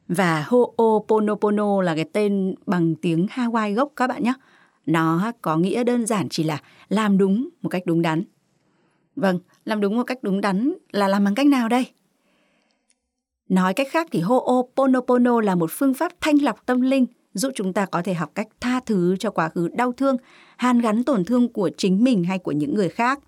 Và 0.07 0.45
Ho'oponopono 0.49 1.81
là 1.81 1.95
cái 1.95 2.05
tên 2.13 2.55
bằng 2.65 2.95
tiếng 2.95 3.27
Hawaii 3.27 3.73
gốc 3.73 3.91
các 3.95 4.07
bạn 4.07 4.23
nhé. 4.23 4.33
Nó 4.85 5.31
có 5.41 5.57
nghĩa 5.57 5.83
đơn 5.83 6.05
giản 6.05 6.29
chỉ 6.29 6.43
là 6.43 6.61
làm 6.89 7.17
đúng 7.17 7.49
một 7.61 7.69
cách 7.69 7.83
đúng 7.85 8.01
đắn. 8.01 8.23
Vâng, 9.15 9.39
làm 9.65 9.81
đúng 9.81 9.97
một 9.97 10.03
cách 10.03 10.19
đúng 10.21 10.41
đắn 10.41 10.73
là 10.91 11.07
làm 11.07 11.23
bằng 11.23 11.35
cách 11.35 11.47
nào 11.47 11.69
đây? 11.69 11.85
Nói 13.49 13.73
cách 13.73 13.87
khác 13.91 14.07
thì 14.11 14.21
Ho'oponopono 14.21 15.39
là 15.39 15.55
một 15.55 15.71
phương 15.73 15.93
pháp 15.93 16.11
thanh 16.21 16.41
lọc 16.41 16.65
tâm 16.65 16.81
linh 16.81 17.05
giúp 17.33 17.51
chúng 17.55 17.73
ta 17.73 17.85
có 17.85 18.01
thể 18.01 18.13
học 18.13 18.31
cách 18.35 18.47
tha 18.59 18.79
thứ 18.85 19.15
cho 19.19 19.31
quá 19.31 19.49
khứ 19.49 19.67
đau 19.67 19.91
thương, 19.91 20.17
hàn 20.57 20.79
gắn 20.79 21.03
tổn 21.03 21.25
thương 21.25 21.53
của 21.53 21.69
chính 21.77 22.03
mình 22.03 22.23
hay 22.23 22.39
của 22.39 22.51
những 22.51 22.75
người 22.75 22.89
khác 22.89 23.19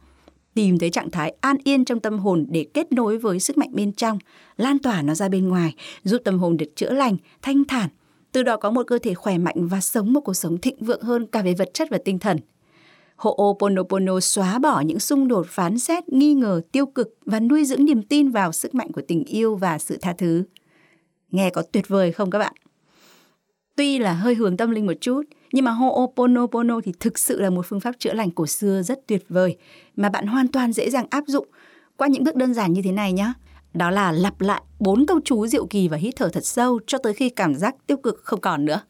tìm 0.54 0.80
thấy 0.80 0.90
trạng 0.90 1.12
thái 1.12 1.34
an 1.42 1.58
yên 1.64 1.86
trong 1.86 2.00
tâm 2.00 2.20
hồn 2.20 2.46
để 2.50 2.66
kết 2.74 2.92
nối 2.92 3.18
với 3.18 3.40
sức 3.40 3.58
mạnh 3.58 3.70
bên 3.74 3.94
trong, 3.94 4.20
lan 4.58 4.80
tỏa 4.80 5.02
nó 5.02 5.16
ra 5.16 5.30
bên 5.30 5.48
ngoài, 5.48 5.76
giúp 6.04 6.22
tâm 6.26 6.40
hồn 6.40 6.58
được 6.58 6.76
chữa 6.76 6.92
lành, 6.92 7.18
thanh 7.42 7.64
thản, 7.66 7.90
từ 8.32 8.44
đó 8.44 8.58
có 8.58 8.72
một 8.72 8.84
cơ 8.88 9.00
thể 9.00 9.14
khỏe 9.14 9.38
mạnh 9.38 9.68
và 9.68 9.82
sống 9.82 10.14
một 10.14 10.22
cuộc 10.22 10.34
sống 10.34 10.58
thịnh 10.58 10.76
vượng 10.80 11.02
hơn 11.02 11.28
cả 11.28 11.42
về 11.42 11.54
vật 11.54 11.70
chất 11.74 11.88
và 11.92 11.98
tinh 12.06 12.20
thần. 12.20 12.38
Ho'oponopono 13.18 14.20
xóa 14.20 14.60
bỏ 14.60 14.82
những 14.82 15.00
xung 15.00 15.28
đột 15.28 15.48
phán 15.50 15.80
xét, 15.80 16.10
nghi 16.10 16.34
ngờ, 16.34 16.62
tiêu 16.72 16.86
cực 16.86 17.16
và 17.26 17.40
nuôi 17.40 17.66
dưỡng 17.66 17.86
niềm 17.86 18.02
tin 18.02 18.30
vào 18.30 18.52
sức 18.52 18.76
mạnh 18.76 18.92
của 18.92 19.02
tình 19.08 19.24
yêu 19.24 19.56
và 19.56 19.78
sự 19.78 19.98
tha 20.02 20.14
thứ. 20.18 20.44
Nghe 21.32 21.50
có 21.50 21.62
tuyệt 21.72 21.88
vời 21.88 22.12
không 22.12 22.32
các 22.32 22.40
bạn? 22.40 22.54
Tuy 23.76 24.00
là 24.00 24.14
hơi 24.14 24.36
hướng 24.36 24.58
tâm 24.58 24.72
linh 24.72 24.86
một 24.86 24.94
chút, 25.02 25.22
nhưng 25.54 25.66
mà 25.66 25.72
Ho'oponopono 25.72 26.82
thì 26.82 26.92
thực 27.00 27.20
sự 27.20 27.42
là 27.42 27.50
một 27.50 27.66
phương 27.66 27.80
pháp 27.80 27.96
chữa 28.00 28.14
lành 28.14 28.32
cổ 28.32 28.48
xưa 28.48 28.82
rất 28.82 29.08
tuyệt 29.08 29.24
vời 29.30 29.58
mà 29.96 30.10
bạn 30.10 30.28
hoàn 30.28 30.48
toàn 30.48 30.74
dễ 30.74 30.90
dàng 30.90 31.06
áp 31.10 31.24
dụng 31.28 31.48
qua 31.98 32.08
những 32.08 32.24
bước 32.24 32.36
đơn 32.36 32.54
giản 32.54 32.74
như 32.74 32.82
thế 32.82 32.92
này 32.92 33.14
nhé. 33.14 33.34
Đó 33.74 33.92
là 33.92 34.12
lặp 34.12 34.42
lại 34.42 34.62
bốn 34.80 35.06
câu 35.06 35.20
chú 35.26 35.48
diệu 35.48 35.66
kỳ 35.66 35.88
và 35.88 35.98
hít 35.98 36.16
thở 36.16 36.30
thật 36.30 36.46
sâu 36.46 36.80
cho 36.88 36.98
tới 36.98 37.14
khi 37.14 37.30
cảm 37.30 37.56
giác 37.56 37.76
tiêu 37.88 37.98
cực 37.98 38.22
không 38.24 38.42
còn 38.42 38.66
nữa. 38.66 38.82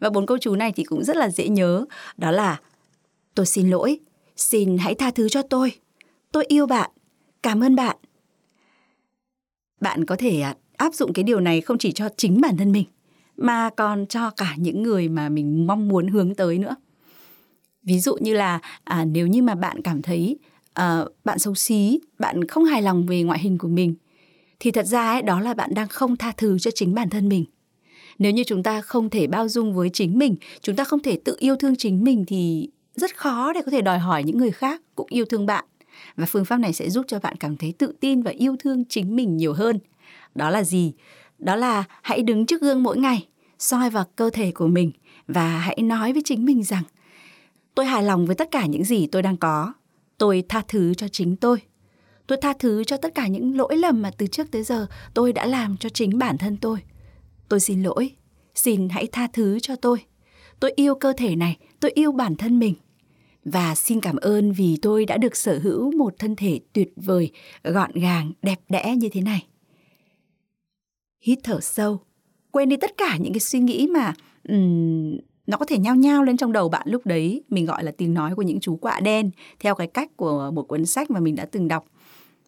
Và 0.00 0.10
bốn 0.10 0.26
câu 0.26 0.38
chú 0.38 0.54
này 0.54 0.72
thì 0.76 0.84
cũng 0.84 1.04
rất 1.04 1.16
là 1.16 1.30
dễ 1.30 1.48
nhớ, 1.48 1.84
đó 2.16 2.30
là 2.30 2.60
Tôi 3.34 3.46
xin 3.46 3.70
lỗi, 3.70 3.98
xin 4.36 4.78
hãy 4.78 4.94
tha 4.94 5.10
thứ 5.10 5.28
cho 5.28 5.42
tôi. 5.42 5.72
Tôi 6.32 6.44
yêu 6.48 6.66
bạn, 6.66 6.90
cảm 7.42 7.64
ơn 7.64 7.76
bạn. 7.76 7.96
Bạn 9.80 10.06
có 10.06 10.16
thể 10.16 10.40
à, 10.40 10.54
áp 10.76 10.94
dụng 10.94 11.12
cái 11.12 11.22
điều 11.22 11.40
này 11.40 11.60
không 11.60 11.78
chỉ 11.78 11.92
cho 11.92 12.08
chính 12.16 12.40
bản 12.40 12.56
thân 12.56 12.72
mình 12.72 12.84
mà 13.36 13.70
còn 13.76 14.06
cho 14.06 14.30
cả 14.30 14.54
những 14.56 14.82
người 14.82 15.08
mà 15.08 15.28
mình 15.28 15.66
mong 15.66 15.88
muốn 15.88 16.08
hướng 16.08 16.34
tới 16.34 16.58
nữa 16.58 16.76
ví 17.82 18.00
dụ 18.00 18.16
như 18.20 18.34
là 18.34 18.60
à, 18.84 19.04
nếu 19.04 19.26
như 19.26 19.42
mà 19.42 19.54
bạn 19.54 19.82
cảm 19.82 20.02
thấy 20.02 20.38
à, 20.72 21.04
bạn 21.24 21.38
xấu 21.38 21.54
xí 21.54 22.00
bạn 22.18 22.44
không 22.44 22.64
hài 22.64 22.82
lòng 22.82 23.06
về 23.06 23.22
ngoại 23.22 23.38
hình 23.38 23.58
của 23.58 23.68
mình 23.68 23.94
thì 24.62 24.70
thật 24.70 24.86
ra 24.86 25.10
ấy, 25.10 25.22
đó 25.22 25.40
là 25.40 25.54
bạn 25.54 25.74
đang 25.74 25.88
không 25.88 26.16
tha 26.16 26.32
thứ 26.36 26.58
cho 26.58 26.70
chính 26.70 26.94
bản 26.94 27.10
thân 27.10 27.28
mình. 27.28 27.44
Nếu 28.18 28.32
như 28.32 28.44
chúng 28.44 28.62
ta 28.62 28.80
không 28.80 29.10
thể 29.10 29.26
bao 29.26 29.48
dung 29.48 29.74
với 29.74 29.90
chính 29.92 30.18
mình 30.18 30.36
chúng 30.60 30.76
ta 30.76 30.84
không 30.84 31.00
thể 31.02 31.18
tự 31.24 31.36
yêu 31.38 31.56
thương 31.56 31.76
chính 31.76 32.04
mình 32.04 32.24
thì 32.26 32.70
rất 32.96 33.16
khó 33.16 33.52
để 33.52 33.62
có 33.64 33.70
thể 33.70 33.80
đòi 33.80 33.98
hỏi 33.98 34.24
những 34.24 34.38
người 34.38 34.50
khác 34.50 34.82
cũng 34.94 35.06
yêu 35.10 35.24
thương 35.24 35.46
bạn. 35.46 35.64
Và 36.16 36.26
phương 36.26 36.44
pháp 36.44 36.56
này 36.56 36.72
sẽ 36.72 36.90
giúp 36.90 37.04
cho 37.08 37.18
bạn 37.18 37.36
cảm 37.36 37.56
thấy 37.56 37.74
tự 37.78 37.94
tin 38.00 38.22
và 38.22 38.30
yêu 38.30 38.56
thương 38.58 38.84
chính 38.84 39.16
mình 39.16 39.36
nhiều 39.36 39.52
hơn. 39.52 39.78
Đó 40.34 40.50
là 40.50 40.64
gì? 40.64 40.92
Đó 41.38 41.56
là 41.56 41.84
hãy 42.02 42.22
đứng 42.22 42.46
trước 42.46 42.60
gương 42.60 42.82
mỗi 42.82 42.98
ngày 42.98 43.26
soi 43.58 43.90
vào 43.90 44.04
cơ 44.16 44.30
thể 44.30 44.52
của 44.52 44.66
mình 44.66 44.92
và 45.26 45.58
hãy 45.58 45.76
nói 45.82 46.12
với 46.12 46.22
chính 46.24 46.44
mình 46.44 46.62
rằng 46.62 46.82
tôi 47.74 47.86
hài 47.86 48.02
lòng 48.02 48.26
với 48.26 48.36
tất 48.36 48.50
cả 48.50 48.66
những 48.66 48.84
gì 48.84 49.06
tôi 49.06 49.22
đang 49.22 49.36
có. 49.36 49.72
Tôi 50.18 50.44
tha 50.48 50.62
thứ 50.68 50.94
cho 50.94 51.08
chính 51.08 51.36
tôi 51.36 51.58
tôi 52.32 52.38
tha 52.40 52.52
thứ 52.58 52.84
cho 52.84 52.96
tất 52.96 53.14
cả 53.14 53.26
những 53.26 53.56
lỗi 53.56 53.76
lầm 53.76 54.02
mà 54.02 54.10
từ 54.10 54.26
trước 54.26 54.50
tới 54.50 54.62
giờ 54.62 54.86
tôi 55.14 55.32
đã 55.32 55.46
làm 55.46 55.76
cho 55.76 55.88
chính 55.88 56.18
bản 56.18 56.38
thân 56.38 56.56
tôi. 56.56 56.78
Tôi 57.48 57.60
xin 57.60 57.82
lỗi. 57.82 58.10
Xin 58.54 58.88
hãy 58.88 59.06
tha 59.12 59.28
thứ 59.32 59.58
cho 59.60 59.76
tôi. 59.76 59.98
Tôi 60.60 60.72
yêu 60.76 60.94
cơ 60.94 61.12
thể 61.16 61.36
này. 61.36 61.56
Tôi 61.80 61.90
yêu 61.90 62.12
bản 62.12 62.36
thân 62.36 62.58
mình. 62.58 62.74
Và 63.44 63.74
xin 63.74 64.00
cảm 64.00 64.16
ơn 64.16 64.52
vì 64.52 64.78
tôi 64.82 65.04
đã 65.04 65.16
được 65.16 65.36
sở 65.36 65.58
hữu 65.58 65.92
một 65.92 66.14
thân 66.18 66.36
thể 66.36 66.60
tuyệt 66.72 66.92
vời 66.96 67.30
gọn 67.62 67.90
gàng 67.94 68.32
đẹp 68.42 68.60
đẽ 68.68 68.94
như 68.96 69.08
thế 69.08 69.20
này. 69.20 69.46
Hít 71.20 71.38
thở 71.42 71.60
sâu. 71.60 72.00
Quên 72.50 72.68
đi 72.68 72.76
tất 72.76 72.90
cả 72.96 73.16
những 73.16 73.32
cái 73.32 73.40
suy 73.40 73.58
nghĩ 73.58 73.86
mà 73.86 74.14
um, 74.48 75.18
nó 75.46 75.56
có 75.56 75.64
thể 75.66 75.78
nhao 75.78 75.96
nhao 75.96 76.22
lên 76.22 76.36
trong 76.36 76.52
đầu 76.52 76.68
bạn 76.68 76.86
lúc 76.88 77.06
đấy. 77.06 77.42
Mình 77.48 77.66
gọi 77.66 77.84
là 77.84 77.92
tiếng 77.96 78.14
nói 78.14 78.34
của 78.34 78.42
những 78.42 78.60
chú 78.60 78.76
quạ 78.76 79.00
đen 79.00 79.30
theo 79.60 79.74
cái 79.74 79.86
cách 79.86 80.16
của 80.16 80.50
một 80.54 80.62
cuốn 80.62 80.86
sách 80.86 81.10
mà 81.10 81.20
mình 81.20 81.34
đã 81.34 81.44
từng 81.44 81.68
đọc 81.68 81.86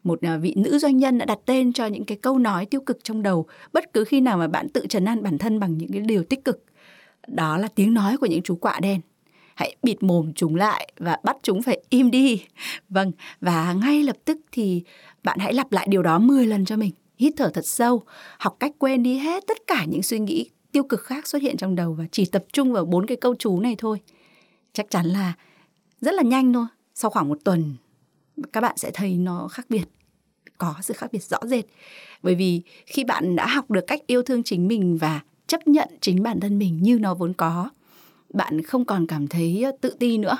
một 0.04 0.20
à, 0.22 0.36
vị 0.36 0.54
nữ 0.56 0.78
doanh 0.78 0.98
nhân 0.98 1.18
đã 1.18 1.24
đặt 1.24 1.38
tên 1.46 1.72
cho 1.72 1.86
những 1.86 2.04
cái 2.04 2.18
câu 2.18 2.38
nói 2.38 2.66
tiêu 2.66 2.80
cực 2.80 3.04
trong 3.04 3.22
đầu 3.22 3.46
bất 3.72 3.92
cứ 3.92 4.04
khi 4.04 4.20
nào 4.20 4.38
mà 4.38 4.48
bạn 4.48 4.68
tự 4.68 4.86
trấn 4.86 5.04
an 5.04 5.22
bản 5.22 5.38
thân 5.38 5.60
bằng 5.60 5.78
những 5.78 5.92
cái 5.92 6.00
điều 6.00 6.24
tích 6.24 6.44
cực. 6.44 6.64
Đó 7.26 7.58
là 7.58 7.68
tiếng 7.74 7.94
nói 7.94 8.16
của 8.16 8.26
những 8.26 8.42
chú 8.42 8.56
quạ 8.56 8.80
đen. 8.80 9.00
Hãy 9.54 9.76
bịt 9.82 10.02
mồm 10.02 10.32
chúng 10.34 10.56
lại 10.56 10.92
và 10.98 11.18
bắt 11.24 11.36
chúng 11.42 11.62
phải 11.62 11.82
im 11.88 12.10
đi. 12.10 12.44
Vâng 12.88 13.12
và 13.40 13.72
ngay 13.72 14.02
lập 14.02 14.16
tức 14.24 14.38
thì 14.52 14.82
bạn 15.22 15.38
hãy 15.38 15.52
lặp 15.52 15.72
lại 15.72 15.86
điều 15.90 16.02
đó 16.02 16.18
10 16.18 16.46
lần 16.46 16.64
cho 16.64 16.76
mình. 16.76 16.92
Hít 17.18 17.34
thở 17.36 17.50
thật 17.54 17.66
sâu, 17.66 18.02
học 18.38 18.56
cách 18.60 18.72
quên 18.78 19.02
đi 19.02 19.18
hết 19.18 19.44
tất 19.46 19.56
cả 19.66 19.84
những 19.84 20.02
suy 20.02 20.18
nghĩ 20.18 20.50
tiêu 20.72 20.84
cực 20.84 21.00
khác 21.00 21.26
xuất 21.26 21.42
hiện 21.42 21.56
trong 21.56 21.74
đầu 21.74 21.92
và 21.92 22.04
chỉ 22.12 22.26
tập 22.26 22.44
trung 22.52 22.72
vào 22.72 22.84
bốn 22.84 23.06
cái 23.06 23.16
câu 23.16 23.34
chú 23.38 23.60
này 23.60 23.74
thôi. 23.78 24.00
Chắc 24.72 24.90
chắn 24.90 25.06
là 25.06 25.32
rất 26.00 26.14
là 26.14 26.22
nhanh 26.22 26.52
thôi. 26.52 26.66
Sau 26.94 27.10
khoảng 27.10 27.28
một 27.28 27.38
tuần 27.44 27.74
các 28.52 28.60
bạn 28.60 28.76
sẽ 28.76 28.90
thấy 28.94 29.14
nó 29.18 29.48
khác 29.48 29.66
biệt 29.68 29.84
có 30.58 30.74
sự 30.82 30.94
khác 30.94 31.06
biệt 31.12 31.22
rõ 31.22 31.38
rệt. 31.42 31.64
Bởi 32.22 32.34
vì 32.34 32.62
khi 32.86 33.04
bạn 33.04 33.36
đã 33.36 33.46
học 33.46 33.70
được 33.70 33.86
cách 33.86 34.00
yêu 34.06 34.22
thương 34.22 34.42
chính 34.42 34.68
mình 34.68 34.96
và 34.96 35.20
chấp 35.46 35.68
nhận 35.68 35.88
chính 36.00 36.22
bản 36.22 36.40
thân 36.40 36.58
mình 36.58 36.78
như 36.82 36.98
nó 36.98 37.14
vốn 37.14 37.32
có, 37.32 37.70
bạn 38.28 38.62
không 38.62 38.84
còn 38.84 39.06
cảm 39.06 39.26
thấy 39.26 39.62
ờ, 39.62 39.72
tự 39.80 39.90
ti 39.98 40.18
nữa. 40.18 40.36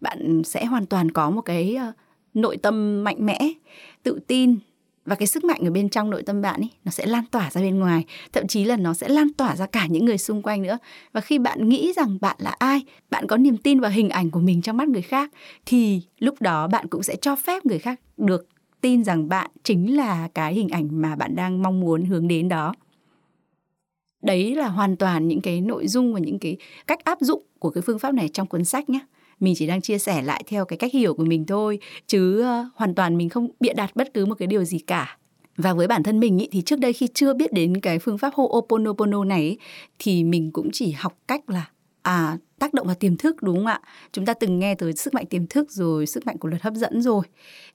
Bạn 0.00 0.42
sẽ 0.44 0.64
hoàn 0.64 0.86
toàn 0.86 1.10
có 1.10 1.30
một 1.30 1.40
cái 1.40 1.74
ờ, 1.74 1.92
nội 2.34 2.56
tâm 2.56 3.04
mạnh 3.04 3.26
mẽ, 3.26 3.38
tự 4.02 4.20
tin 4.26 4.58
và 5.04 5.14
cái 5.14 5.26
sức 5.26 5.44
mạnh 5.44 5.60
ở 5.64 5.70
bên 5.70 5.88
trong 5.88 6.10
nội 6.10 6.22
tâm 6.22 6.42
bạn 6.42 6.60
ấy, 6.60 6.70
nó 6.84 6.90
sẽ 6.90 7.06
lan 7.06 7.24
tỏa 7.30 7.50
ra 7.50 7.60
bên 7.60 7.78
ngoài. 7.78 8.04
Thậm 8.32 8.46
chí 8.46 8.64
là 8.64 8.76
nó 8.76 8.94
sẽ 8.94 9.08
lan 9.08 9.32
tỏa 9.32 9.56
ra 9.56 9.66
cả 9.66 9.86
những 9.86 10.04
người 10.04 10.18
xung 10.18 10.42
quanh 10.42 10.62
nữa. 10.62 10.78
Và 11.12 11.20
khi 11.20 11.38
bạn 11.38 11.68
nghĩ 11.68 11.92
rằng 11.96 12.18
bạn 12.20 12.36
là 12.38 12.56
ai, 12.58 12.84
bạn 13.10 13.26
có 13.26 13.36
niềm 13.36 13.56
tin 13.56 13.80
vào 13.80 13.90
hình 13.90 14.08
ảnh 14.08 14.30
của 14.30 14.40
mình 14.40 14.62
trong 14.62 14.76
mắt 14.76 14.88
người 14.88 15.02
khác, 15.02 15.30
thì 15.66 16.02
lúc 16.18 16.34
đó 16.40 16.68
bạn 16.68 16.86
cũng 16.88 17.02
sẽ 17.02 17.16
cho 17.16 17.36
phép 17.36 17.66
người 17.66 17.78
khác 17.78 18.00
được 18.16 18.46
tin 18.80 19.04
rằng 19.04 19.28
bạn 19.28 19.50
chính 19.62 19.96
là 19.96 20.28
cái 20.34 20.54
hình 20.54 20.68
ảnh 20.68 20.88
mà 20.90 21.16
bạn 21.16 21.36
đang 21.36 21.62
mong 21.62 21.80
muốn 21.80 22.04
hướng 22.04 22.28
đến 22.28 22.48
đó. 22.48 22.74
Đấy 24.22 24.54
là 24.54 24.68
hoàn 24.68 24.96
toàn 24.96 25.28
những 25.28 25.40
cái 25.40 25.60
nội 25.60 25.88
dung 25.88 26.14
và 26.14 26.20
những 26.20 26.38
cái 26.38 26.56
cách 26.86 27.04
áp 27.04 27.18
dụng 27.20 27.42
của 27.58 27.70
cái 27.70 27.82
phương 27.82 27.98
pháp 27.98 28.14
này 28.14 28.28
trong 28.28 28.46
cuốn 28.46 28.64
sách 28.64 28.90
nhé 28.90 29.00
mình 29.40 29.54
chỉ 29.56 29.66
đang 29.66 29.80
chia 29.80 29.98
sẻ 29.98 30.22
lại 30.22 30.44
theo 30.46 30.64
cái 30.64 30.76
cách 30.76 30.92
hiểu 30.92 31.14
của 31.14 31.24
mình 31.24 31.46
thôi 31.46 31.78
chứ 32.06 32.40
ờ, 32.40 32.68
hoàn 32.74 32.94
toàn 32.94 33.18
mình 33.18 33.28
không 33.28 33.48
bịa 33.60 33.72
đặt 33.72 33.96
bất 33.96 34.14
cứ 34.14 34.26
một 34.26 34.34
cái 34.34 34.46
điều 34.46 34.64
gì 34.64 34.78
cả. 34.78 35.18
Và 35.56 35.74
với 35.74 35.86
bản 35.86 36.02
thân 36.02 36.20
mình 36.20 36.38
ý, 36.38 36.48
thì 36.52 36.62
trước 36.62 36.78
đây 36.78 36.92
khi 36.92 37.08
chưa 37.14 37.34
biết 37.34 37.52
đến 37.52 37.80
cái 37.80 37.98
phương 37.98 38.18
pháp 38.18 38.34
Ho'oponopono 38.34 39.24
này 39.24 39.42
ý, 39.42 39.58
thì 39.98 40.24
mình 40.24 40.50
cũng 40.52 40.68
chỉ 40.72 40.90
học 40.90 41.18
cách 41.28 41.50
là 41.50 41.70
à 42.02 42.38
tác 42.58 42.74
động 42.74 42.86
vào 42.86 42.96
tiềm 42.96 43.16
thức 43.16 43.42
đúng 43.42 43.56
không 43.56 43.66
ạ? 43.66 43.80
Chúng 44.12 44.26
ta 44.26 44.34
từng 44.34 44.58
nghe 44.58 44.74
tới 44.74 44.92
sức 44.92 45.14
mạnh 45.14 45.26
tiềm 45.26 45.46
thức 45.46 45.70
rồi 45.70 46.06
sức 46.06 46.26
mạnh 46.26 46.38
của 46.38 46.48
luật 46.48 46.62
hấp 46.62 46.74
dẫn 46.74 47.02
rồi. 47.02 47.24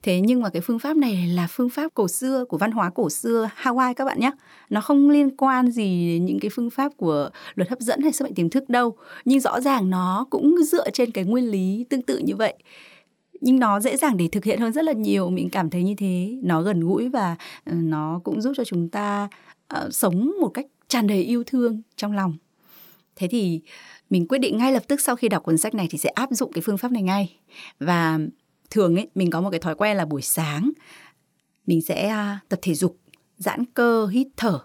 Thế 0.02 0.20
nhưng 0.20 0.42
mà 0.42 0.48
cái 0.48 0.62
phương 0.62 0.78
pháp 0.78 0.96
này 0.96 1.26
là 1.26 1.46
phương 1.50 1.68
pháp 1.68 1.94
cổ 1.94 2.08
xưa 2.08 2.44
của 2.44 2.58
văn 2.58 2.70
hóa 2.72 2.90
cổ 2.90 3.10
xưa 3.10 3.50
Hawaii 3.62 3.94
các 3.94 4.04
bạn 4.04 4.20
nhé. 4.20 4.30
Nó 4.70 4.80
không 4.80 5.10
liên 5.10 5.36
quan 5.36 5.70
gì 5.70 6.08
đến 6.08 6.24
những 6.24 6.40
cái 6.40 6.50
phương 6.54 6.70
pháp 6.70 6.92
của 6.96 7.30
luật 7.54 7.68
hấp 7.68 7.80
dẫn 7.80 8.00
hay 8.00 8.12
sức 8.12 8.24
mạnh 8.24 8.34
tiềm 8.34 8.50
thức 8.50 8.68
đâu. 8.68 8.96
Nhưng 9.24 9.40
rõ 9.40 9.60
ràng 9.60 9.90
nó 9.90 10.26
cũng 10.30 10.56
dựa 10.64 10.90
trên 10.90 11.10
cái 11.10 11.24
nguyên 11.24 11.50
lý 11.50 11.84
tương 11.90 12.02
tự 12.02 12.18
như 12.18 12.36
vậy 12.36 12.54
nhưng 13.44 13.58
nó 13.58 13.80
dễ 13.80 13.96
dàng 13.96 14.16
để 14.16 14.28
thực 14.32 14.44
hiện 14.44 14.60
hơn 14.60 14.72
rất 14.72 14.84
là 14.84 14.92
nhiều 14.92 15.30
mình 15.30 15.50
cảm 15.50 15.70
thấy 15.70 15.82
như 15.82 15.94
thế 15.98 16.38
nó 16.42 16.62
gần 16.62 16.80
gũi 16.80 17.08
và 17.08 17.36
ờ, 17.64 17.72
nó 17.74 18.20
cũng 18.24 18.40
giúp 18.40 18.52
cho 18.56 18.64
chúng 18.64 18.88
ta 18.88 19.28
uh, 19.76 19.94
sống 19.94 20.32
một 20.40 20.48
cách 20.48 20.66
tràn 20.88 21.06
đầy 21.06 21.22
yêu 21.22 21.44
thương 21.46 21.82
trong 21.96 22.12
lòng 22.12 22.36
thế 23.16 23.28
thì 23.28 23.60
mình 24.10 24.28
quyết 24.28 24.38
định 24.38 24.58
ngay 24.58 24.72
lập 24.72 24.82
tức 24.88 25.00
sau 25.00 25.16
khi 25.16 25.28
đọc 25.28 25.42
cuốn 25.42 25.58
sách 25.58 25.74
này 25.74 25.86
thì 25.90 25.98
sẽ 25.98 26.08
áp 26.08 26.28
dụng 26.32 26.52
cái 26.52 26.62
phương 26.62 26.78
pháp 26.78 26.92
này 26.92 27.02
ngay. 27.02 27.38
Và 27.78 28.18
thường 28.70 28.96
ấy, 28.96 29.08
mình 29.14 29.30
có 29.30 29.40
một 29.40 29.50
cái 29.50 29.60
thói 29.60 29.74
quen 29.74 29.96
là 29.96 30.04
buổi 30.04 30.22
sáng, 30.22 30.70
mình 31.66 31.82
sẽ 31.82 32.08
à, 32.08 32.40
tập 32.48 32.58
thể 32.62 32.74
dục, 32.74 32.98
giãn 33.36 33.64
cơ, 33.64 34.06
hít 34.06 34.26
thở. 34.36 34.60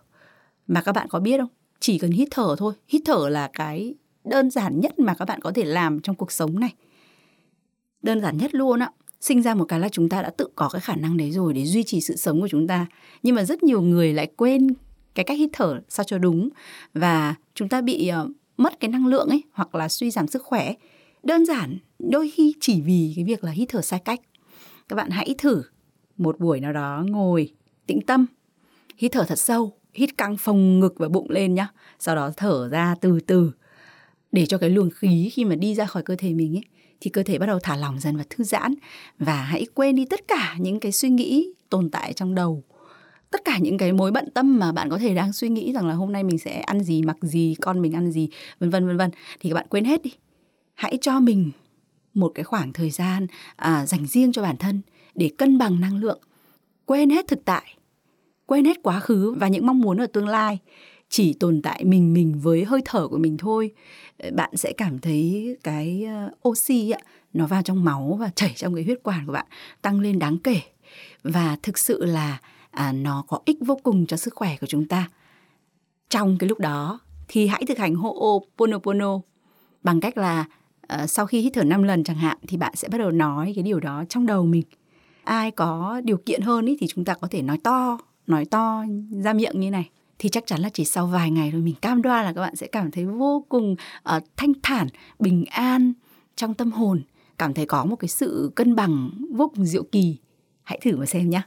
Mà 0.68 0.82
các 0.82 0.92
bạn 0.92 1.08
có 1.10 1.20
biết 1.20 1.40
không? 1.40 1.50
Chỉ 1.80 2.00
cần 2.00 2.12
hít 2.12 2.28
thở 2.32 2.56
thôi. 2.58 2.74
Hít 2.88 3.02
thở 3.06 3.30
là 3.30 3.50
cái 3.54 3.96
đơn 4.24 4.50
giản 4.50 4.80
nhất 4.80 5.00
mà 5.00 5.14
các 5.14 5.26
bạn 5.26 5.42
có 5.42 5.52
thể 5.52 5.66
làm 5.66 6.00
trong 6.00 6.16
cuộc 6.16 6.32
sống 6.32 6.60
này. 6.60 6.74
Đơn 8.02 8.22
giản 8.22 8.38
nhất 8.38 8.56
luôn 8.56 8.80
ạ 8.80 8.92
sinh 9.22 9.42
ra 9.42 9.54
một 9.54 9.66
cái 9.66 9.80
là 9.80 9.90
chúng 9.90 10.10
ta 10.10 10.22
đã 10.22 10.30
tự 10.30 10.48
có 10.56 10.70
cái 10.70 10.82
khả 10.82 10.96
năng 10.96 11.18
đấy 11.18 11.32
rồi 11.32 11.54
để 11.54 11.66
duy 11.66 11.84
trì 11.84 12.02
sự 12.02 12.16
sống 12.16 12.42
của 12.42 12.48
chúng 12.48 12.68
ta. 12.68 12.86
Nhưng 13.24 13.36
mà 13.36 13.44
rất 13.44 13.64
nhiều 13.64 13.82
người 13.82 14.14
lại 14.14 14.28
quên 14.38 14.68
cái 15.16 15.24
cách 15.24 15.38
hít 15.38 15.50
thở 15.54 15.82
sao 15.90 16.04
cho 16.04 16.18
đúng. 16.18 16.50
Và 16.94 17.36
chúng 17.56 17.70
ta 17.70 17.82
bị 17.82 18.08
ờ, 18.08 18.30
mất 18.60 18.80
cái 18.80 18.90
năng 18.90 19.08
lượng 19.08 19.30
ấy, 19.30 19.44
hoặc 19.52 19.76
là 19.76 19.90
suy 19.90 20.12
giảm 20.12 20.28
sức 20.28 20.44
khỏe 20.44 20.74
đơn 21.24 21.46
giản 21.46 21.78
đôi 22.00 22.30
khi 22.30 22.54
chỉ 22.60 22.82
vì 22.82 23.14
cái 23.16 23.26
việc 23.26 23.44
là 23.44 23.52
hít 23.52 23.70
thở 23.70 23.82
sai 23.82 24.00
cách. 24.00 24.22
Các 24.90 24.96
bạn 24.96 25.10
hãy 25.10 25.36
thử 25.38 25.64
một 26.18 26.40
buổi 26.40 26.60
nào 26.60 26.74
đó 26.74 27.04
ngồi 27.08 27.54
tĩnh 27.88 28.02
tâm, 28.02 28.26
hít 28.98 29.12
thở 29.12 29.24
thật 29.24 29.40
sâu, 29.40 29.74
hít 29.94 30.18
căng 30.18 30.38
phồng 30.38 30.80
ngực 30.80 30.94
và 30.98 31.10
bụng 31.10 31.30
lên 31.30 31.54
nhá, 31.54 31.68
sau 32.00 32.16
đó 32.16 32.32
thở 32.38 32.70
ra 32.72 32.96
từ 33.02 33.20
từ. 33.20 33.52
Để 34.32 34.46
cho 34.46 34.58
cái 34.58 34.70
luồng 34.70 34.90
khí 34.90 35.30
khi 35.34 35.46
mà 35.46 35.56
đi 35.56 35.76
ra 35.76 35.86
khỏi 35.86 36.04
cơ 36.04 36.16
thể 36.16 36.34
mình 36.34 36.58
ấy, 36.58 36.64
thì 37.02 37.10
cơ 37.10 37.24
thể 37.24 37.38
bắt 37.38 37.46
đầu 37.46 37.60
thả 37.64 37.76
lỏng 37.76 38.00
dần 38.00 38.18
và 38.18 38.24
thư 38.30 38.44
giãn. 38.44 38.74
Và 39.20 39.42
hãy 39.42 39.66
quên 39.74 39.96
đi 39.96 40.06
tất 40.06 40.28
cả 40.28 40.56
những 40.60 40.80
cái 40.80 40.92
suy 40.92 41.10
nghĩ 41.10 41.54
tồn 41.70 41.90
tại 41.90 42.14
trong 42.14 42.36
đầu 42.36 42.64
tất 43.32 43.46
cả 43.46 43.58
những 43.58 43.78
cái 43.78 43.94
mối 43.94 44.12
bận 44.12 44.30
tâm 44.34 44.60
mà 44.60 44.72
bạn 44.72 44.90
có 44.90 44.98
thể 44.98 45.16
đang 45.16 45.34
suy 45.34 45.50
nghĩ 45.50 45.74
rằng 45.74 45.88
là 45.88 45.94
hôm 45.94 46.12
nay 46.12 46.24
mình 46.24 46.38
sẽ 46.38 46.60
ăn 46.60 46.84
gì 46.84 47.02
mặc 47.02 47.18
gì 47.22 47.56
con 47.62 47.82
mình 47.82 47.96
ăn 47.96 48.12
gì 48.12 48.30
vân 48.60 48.70
vân 48.70 48.88
vân 48.88 48.98
vân 48.98 49.12
thì 49.40 49.50
các 49.50 49.56
bạn 49.56 49.66
quên 49.70 49.86
hết 49.86 50.04
đi. 50.04 50.14
Hãy 50.74 50.98
cho 51.02 51.20
mình 51.20 51.52
một 52.14 52.32
cái 52.36 52.44
khoảng 52.44 52.74
thời 52.74 52.90
gian 52.90 53.28
à, 53.56 53.86
dành 53.86 54.08
riêng 54.08 54.32
cho 54.32 54.42
bản 54.42 54.58
thân 54.58 54.82
để 55.16 55.30
cân 55.38 55.58
bằng 55.58 55.82
năng 55.82 55.98
lượng. 55.98 56.20
Quên 56.86 57.10
hết 57.10 57.28
thực 57.28 57.46
tại 57.46 57.76
quên 58.50 58.66
hết 58.66 58.84
quá 58.84 59.00
khứ 59.00 59.36
và 59.38 59.48
những 59.48 59.66
mong 59.66 59.80
muốn 59.80 59.98
ở 59.98 60.06
tương 60.06 60.28
lai. 60.28 60.60
Chỉ 61.10 61.34
tồn 61.34 61.62
tại 61.62 61.84
mình 61.84 62.14
mình 62.14 62.40
với 62.40 62.64
hơi 62.64 62.82
thở 62.86 63.08
của 63.08 63.18
mình 63.18 63.38
thôi. 63.38 63.72
Bạn 64.34 64.58
sẽ 64.58 64.74
cảm 64.78 65.00
thấy 65.00 65.56
cái 65.64 66.06
ờ, 66.08 66.50
oxy 66.50 66.90
ạ 66.92 67.00
nó 67.34 67.48
vào 67.48 67.62
trong 67.62 67.86
máu 67.86 68.18
và 68.20 68.30
chảy 68.36 68.54
trong 68.56 68.76
cái 68.76 68.84
huyết 68.84 69.00
quản 69.04 69.26
của 69.26 69.34
bạn 69.34 69.46
tăng 69.82 70.00
lên 70.00 70.20
đáng 70.20 70.38
kể. 70.38 70.62
Và 71.24 71.58
thực 71.64 71.78
sự 71.78 72.06
là 72.06 72.40
à, 72.72 72.92
nó 72.92 73.24
có 73.28 73.40
ích 73.46 73.58
vô 73.62 73.78
cùng 73.84 74.06
cho 74.06 74.18
sức 74.18 74.34
khỏe 74.36 74.58
của 74.62 74.68
chúng 74.68 74.88
ta. 74.88 75.10
Trong 76.10 76.38
cái 76.38 76.50
lúc 76.50 76.60
đó 76.60 77.00
thì 77.28 77.48
hãy 77.48 77.64
thực 77.68 77.78
hành 77.78 77.94
Ho'oponopono 77.96 79.22
bằng 79.84 80.00
cách 80.00 80.18
là 80.18 80.46
uh, 80.94 81.10
sau 81.10 81.26
khi 81.26 81.42
hít 81.42 81.54
thở 81.54 81.64
5 81.64 81.84
lần 81.84 82.04
chẳng 82.04 82.18
hạn 82.18 82.38
thì 82.48 82.58
bạn 82.58 82.76
sẽ 82.76 82.88
bắt 82.88 82.98
đầu 82.98 83.12
nói 83.12 83.54
cái 83.56 83.64
điều 83.64 83.80
đó 83.80 84.04
trong 84.10 84.26
đầu 84.26 84.46
mình. 84.46 84.64
Ai 85.24 85.52
có 85.52 86.02
điều 86.04 86.18
kiện 86.18 86.42
hơn 86.42 86.66
ý, 86.66 86.78
thì 86.80 86.88
chúng 86.88 87.06
ta 87.06 87.14
có 87.14 87.28
thể 87.28 87.42
nói 87.42 87.58
to 87.64 87.98
nói 88.28 88.46
to 88.46 88.86
ra 89.24 89.34
miệng 89.34 89.60
như 89.60 89.72
này. 89.72 89.90
Thì 90.20 90.30
chắc 90.30 90.46
chắn 90.46 90.62
là 90.62 90.70
chỉ 90.74 90.86
sau 90.86 91.08
vài 91.08 91.32
ngày 91.32 91.52
thôi 91.52 91.62
mình 91.62 91.76
cam 91.76 92.02
đoan 92.02 92.26
là 92.26 92.34
các 92.34 92.42
bạn 92.42 92.56
sẽ 92.56 92.68
cảm 92.68 92.92
thấy 92.92 93.06
vô 93.06 93.46
cùng 93.50 93.76
uh, 94.16 94.24
thanh 94.38 94.54
thản 94.64 94.88
bình 95.20 95.46
an 95.46 95.94
trong 96.36 96.54
tâm 96.54 96.72
hồn. 96.72 97.02
Cảm 97.38 97.54
thấy 97.54 97.66
có 97.66 97.86
một 97.86 97.96
cái 97.96 98.08
sự 98.08 98.52
cân 98.56 98.76
bằng 98.76 99.10
vô 99.34 99.52
cùng 99.56 99.66
diệu 99.66 99.84
kỳ. 99.84 100.18
Hãy 100.64 100.80
thử 100.82 100.98
mà 100.98 101.06
xem 101.06 101.30
nhé 101.30 101.42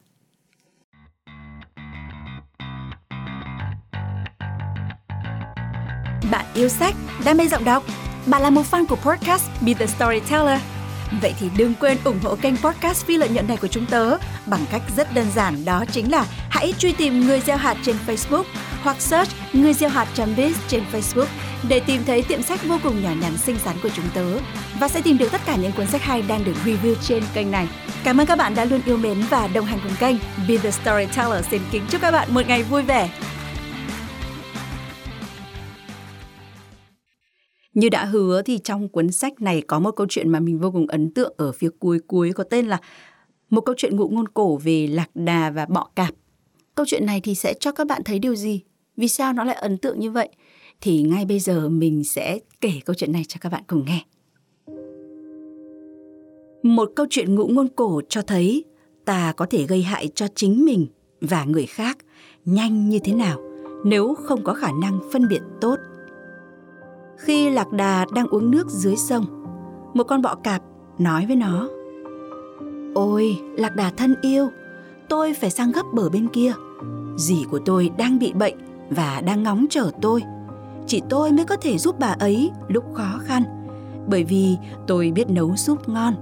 Bạn 6.30 6.44
yêu 6.54 6.68
sách, 6.68 6.94
đam 7.24 7.37
mê 7.37 7.48
giọng 7.48 7.64
đọc, 7.64 7.85
bạn 8.26 8.42
là 8.42 8.50
một 8.50 8.62
fan 8.70 8.87
của 8.87 8.96
podcast 8.96 9.44
Be 9.61 9.74
The 9.74 9.87
Storyteller 9.87 10.61
Vậy 11.20 11.35
thì 11.40 11.50
đừng 11.56 11.74
quên 11.74 11.98
ủng 12.04 12.18
hộ 12.22 12.37
kênh 12.37 12.56
podcast 12.56 13.06
phi 13.06 13.16
lợi 13.16 13.28
nhuận 13.28 13.48
này 13.48 13.56
của 13.56 13.68
chúng 13.68 13.87
tớ 13.87 14.16
bằng 14.46 14.64
cách 14.70 14.82
rất 14.96 15.14
đơn 15.14 15.26
giản 15.35 15.64
đó 15.64 15.85
chính 15.92 16.11
là 16.11 16.26
hãy 16.50 16.74
truy 16.78 16.92
tìm 16.92 17.20
người 17.20 17.40
gieo 17.40 17.56
hạt 17.56 17.76
trên 17.82 17.96
Facebook 18.06 18.44
hoặc 18.82 19.00
search 19.00 19.30
người 19.52 19.74
gieo 19.74 19.90
hạt 19.90 20.08
biz 20.16 20.52
trên 20.68 20.85
Facebook 20.92 21.26
để 21.68 21.80
tìm 21.80 22.02
thấy 22.06 22.22
tiệm 22.22 22.42
sách 22.42 22.61
vô 22.64 22.78
cùng 22.82 23.02
nhỏ 23.02 23.11
nhắn 23.20 23.37
xinh 23.37 23.58
xắn 23.64 23.76
của 23.82 23.88
chúng 23.88 24.04
tớ 24.14 24.24
và 24.80 24.88
sẽ 24.88 25.00
tìm 25.00 25.18
được 25.18 25.32
tất 25.32 25.40
cả 25.46 25.56
những 25.56 25.72
cuốn 25.72 25.87
sách 25.87 26.02
hay 26.02 26.22
đang 26.22 26.44
được 26.44 26.54
review 26.64 26.94
trên 27.02 27.22
kênh 27.35 27.50
này. 27.50 27.68
Cảm 28.04 28.20
ơn 28.20 28.26
các 28.26 28.38
bạn 28.38 28.54
đã 28.54 28.64
luôn 28.64 28.80
yêu 28.87 28.96
mến 28.96 29.22
và 29.30 29.46
đồng 29.46 29.66
hành 29.66 29.78
cùng 29.82 29.96
kênh. 29.98 30.16
Be 30.48 30.56
the 30.56 30.70
Storyteller 30.70 31.46
xin 31.50 31.62
kính 31.70 31.82
chúc 31.90 32.00
các 32.00 32.11
bạn 32.11 32.35
một 32.35 32.46
ngày 32.46 32.62
vui 32.62 32.82
vẻ. 32.82 33.08
Như 37.74 37.88
đã 37.88 38.04
hứa 38.04 38.42
thì 38.42 38.58
trong 38.58 38.88
cuốn 38.88 39.12
sách 39.12 39.40
này 39.40 39.62
có 39.66 39.78
một 39.78 39.90
câu 39.90 40.06
chuyện 40.11 40.28
mà 40.28 40.40
mình 40.40 40.58
vô 40.58 40.70
cùng 40.70 40.87
ấn 40.87 41.11
tượng 41.14 41.35
ở 41.37 41.52
phía 41.52 41.68
cuối 41.78 41.98
cuối, 42.06 42.32
có 42.32 42.44
tên 42.44 42.66
là 42.66 42.80
một 43.50 43.61
câu 43.61 43.74
chuyện 43.78 43.96
ngụ 43.96 44.08
ngôn 44.08 44.28
cổ 44.28 44.56
về 44.56 44.87
lạc 44.87 45.11
đà 45.14 45.50
và 45.50 45.66
bọ 45.66 45.88
cạp. 45.94 46.14
Câu 46.74 46.87
chuyện 46.88 47.06
này 47.06 47.20
thì 47.20 47.35
sẽ 47.35 47.54
cho 47.54 47.72
các 47.72 47.87
bạn 47.87 48.02
thấy 48.04 48.18
điều 48.18 48.35
gì? 48.35 48.61
Vì 48.96 49.08
sao 49.08 49.32
nó 49.32 49.44
lại 49.44 49.56
ấn 49.56 49.78
tượng 49.78 50.00
như 50.00 50.11
vậy? 50.11 50.28
Thì 50.80 51.02
ngay 51.02 51.24
bây 51.24 51.38
giờ 51.38 51.68
mình 51.68 52.04
sẽ 52.04 52.38
kể 52.61 52.72
câu 52.85 52.94
chuyện 52.94 53.12
này 53.12 53.24
cho 53.28 53.38
các 53.40 53.52
bạn 53.52 53.62
cùng 53.66 53.85
nghe. 53.85 54.04
Một 56.62 56.92
câu 56.96 57.06
chuyện 57.11 57.35
ngụ 57.35 57.46
ngôn 57.46 57.68
cổ 57.68 58.00
cho 58.08 58.22
thấy 58.22 58.64
ta 59.04 59.32
có 59.37 59.46
thể 59.50 59.66
gây 59.66 59.82
hại 59.82 60.08
cho 60.14 60.26
chính 60.35 60.64
mình 60.64 60.87
và 61.20 61.44
người 61.44 61.66
khác 61.66 61.98
nhanh 62.44 62.88
như 62.88 62.98
thế 62.98 63.12
nào 63.12 63.40
nếu 63.85 64.14
không 64.14 64.44
có 64.44 64.54
khả 64.54 64.72
năng 64.80 65.00
phân 65.12 65.28
biệt 65.28 65.40
tốt 65.61 65.76
khi 67.22 67.50
lạc 67.50 67.72
đà 67.72 68.06
đang 68.14 68.26
uống 68.26 68.50
nước 68.50 68.68
dưới 68.68 68.96
sông. 68.96 69.24
Một 69.94 70.04
con 70.04 70.22
bọ 70.22 70.35
cạp 70.35 70.62
nói 70.98 71.26
với 71.26 71.37
nó, 71.37 71.68
ôi, 72.94 73.40
lạc 73.56 73.76
đà 73.76 73.90
thân 73.90 74.14
yêu, 74.22 74.48
tôi 75.08 75.35
phải 75.35 75.50
sang 75.50 75.72
gấp 75.72 75.82
bờ 75.92 76.08
bên 76.08 76.28
kia. 76.28 76.52
Dì 77.16 77.44
của 77.50 77.58
tôi 77.58 77.90
đang 77.98 78.18
bị 78.18 78.32
bệnh 78.32 78.54
và 78.90 79.20
đang 79.26 79.42
ngóng 79.42 79.66
chờ 79.70 79.90
tôi. 80.00 80.22
Chỉ 80.87 81.02
tôi 81.08 81.32
mới 81.32 81.44
có 81.44 81.56
thể 81.56 81.78
giúp 81.78 81.98
bà 81.98 82.16
ấy 82.20 82.50
lúc 82.68 82.85
khó 82.94 83.20
khăn, 83.24 83.42
bởi 84.08 84.24
vì 84.24 84.56
tôi 84.87 85.12
biết 85.14 85.30
nấu 85.30 85.56
súp 85.56 85.88
ngon. 85.88 86.14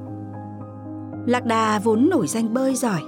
Lạc 1.26 1.46
đà 1.46 1.78
vốn 1.78 2.08
nổi 2.10 2.26
danh 2.26 2.54
bơi 2.54 2.74
giỏi, 2.74 3.00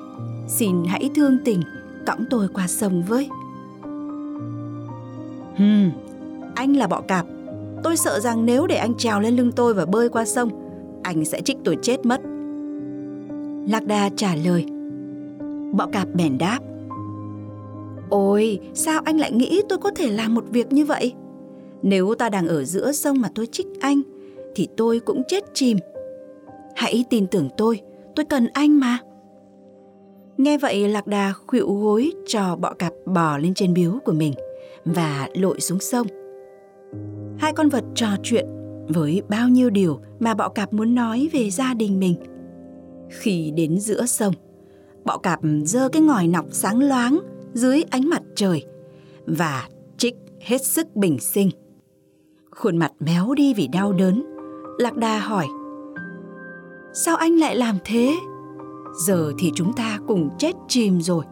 xin 0.49 0.85
hãy 0.89 1.11
thương 1.15 1.39
tình, 1.45 1.63
cõng 2.07 2.25
tôi 2.31 2.49
qua 2.55 2.67
sông 2.67 3.03
với. 3.03 3.29
Hừm, 5.57 5.91
anh 6.55 6.77
là 6.77 6.87
bọ 6.87 7.01
cạp 7.01 7.27
Tôi 7.83 7.97
sợ 7.97 8.21
rằng 8.21 8.47
nếu 8.47 8.67
để 8.67 8.77
anh 8.77 8.95
trèo 8.95 9.21
lên 9.21 9.37
lưng 9.37 9.53
tôi 9.53 9.75
và 9.75 9.87
bơi 9.87 10.09
qua 10.09 10.25
sông, 10.25 10.51
anh 11.03 11.25
sẽ 11.25 11.41
trích 11.41 11.57
tôi 11.65 11.77
chết 11.83 12.07
mất. 12.07 12.21
Lạc 13.69 13.87
Đà 13.87 14.11
trả 14.17 14.35
lời. 14.35 14.67
Bọ 15.73 15.87
cạp 15.93 16.09
bèn 16.15 16.39
đáp. 16.39 16.59
Ôi, 18.11 18.61
sao 18.75 19.01
anh 19.05 19.19
lại 19.19 19.33
nghĩ 19.33 19.63
tôi 19.69 19.79
có 19.79 19.91
thể 19.91 20.11
làm 20.11 20.35
một 20.35 20.45
việc 20.51 20.73
như 20.73 20.85
vậy? 20.85 21.13
Nếu 21.83 22.15
ta 22.15 22.29
đang 22.29 22.49
ở 22.49 22.65
giữa 22.65 22.93
sông 22.93 23.21
mà 23.21 23.31
tôi 23.35 23.47
trích 23.47 23.67
anh, 23.81 24.03
thì 24.55 24.69
tôi 24.77 25.01
cũng 25.01 25.23
chết 25.29 25.45
chìm. 25.55 25.79
Hãy 26.77 27.05
tin 27.11 27.27
tưởng 27.27 27.49
tôi, 27.57 27.81
tôi 28.17 28.27
cần 28.27 28.47
anh 28.53 28.81
mà. 28.81 28.99
Nghe 30.37 30.59
vậy 30.59 30.89
Lạc 30.89 31.07
Đà 31.07 31.33
khuỵu 31.47 31.75
gối 31.75 32.13
cho 32.27 32.57
bọ 32.57 32.73
cạp 32.73 32.93
bò 33.07 33.39
lên 33.39 33.55
trên 33.55 33.75
biếu 33.75 33.93
của 34.05 34.13
mình 34.13 34.33
và 34.85 35.29
lội 35.35 35.61
xuống 35.61 35.81
sông 35.81 36.07
hai 37.39 37.53
con 37.53 37.69
vật 37.69 37.85
trò 37.95 38.09
chuyện 38.23 38.47
với 38.89 39.23
bao 39.29 39.49
nhiêu 39.49 39.71
điều 39.71 40.01
mà 40.21 40.35
bọ 40.35 40.49
cạp 40.49 40.73
muốn 40.73 40.95
nói 40.95 41.29
về 41.33 41.51
gia 41.51 41.75
đình 41.75 42.01
mình. 42.01 42.15
Khi 43.11 43.53
đến 43.57 43.81
giữa 43.81 44.07
sông, 44.07 44.35
bọ 45.05 45.19
cạp 45.19 45.41
giơ 45.65 45.89
cái 45.89 46.03
ngòi 46.03 46.27
nọc 46.27 46.47
sáng 46.51 46.81
loáng 46.81 47.19
dưới 47.53 47.83
ánh 47.91 48.09
mặt 48.09 48.23
trời 48.35 48.65
và 49.27 49.69
trích 49.97 50.17
hết 50.41 50.65
sức 50.65 50.97
bình 50.97 51.19
sinh. 51.19 51.51
Khuôn 52.51 52.77
mặt 52.77 52.93
méo 53.01 53.35
đi 53.35 53.55
vì 53.55 53.69
đau 53.69 53.93
đớn, 53.93 54.23
Lạc 54.79 54.97
Đà 54.97 55.19
hỏi 55.19 55.47
Sao 56.95 57.17
anh 57.17 57.33
lại 57.33 57.57
làm 57.57 57.79
thế? 57.85 58.15
Giờ 59.07 59.33
thì 59.39 59.51
chúng 59.55 59.73
ta 59.73 59.99
cùng 60.09 60.31
chết 60.39 60.53
chìm 60.69 61.01
rồi. 61.01 61.25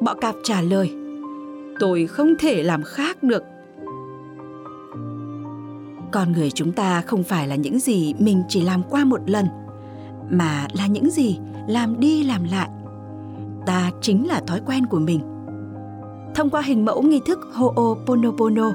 Bọ 0.00 0.14
cạp 0.14 0.34
trả 0.42 0.62
lời 0.62 0.94
Tôi 1.80 2.06
không 2.06 2.34
thể 2.38 2.62
làm 2.62 2.82
khác 2.82 3.22
được 3.22 3.42
con 6.12 6.32
người 6.32 6.50
chúng 6.50 6.72
ta 6.72 7.00
không 7.00 7.22
phải 7.22 7.48
là 7.48 7.54
những 7.54 7.78
gì 7.78 8.14
mình 8.18 8.42
chỉ 8.48 8.62
làm 8.62 8.82
qua 8.90 9.04
một 9.04 9.30
lần, 9.30 9.46
mà 10.30 10.66
là 10.72 10.86
những 10.86 11.10
gì 11.10 11.38
làm 11.68 12.00
đi 12.00 12.24
làm 12.24 12.44
lại. 12.44 12.68
Ta 13.66 13.90
chính 14.00 14.26
là 14.26 14.40
thói 14.46 14.60
quen 14.66 14.86
của 14.86 14.98
mình. 14.98 15.20
Thông 16.34 16.50
qua 16.50 16.62
hình 16.62 16.84
mẫu 16.84 17.02
nghi 17.02 17.20
thức 17.26 17.38
ho'oponopono, 17.54 18.72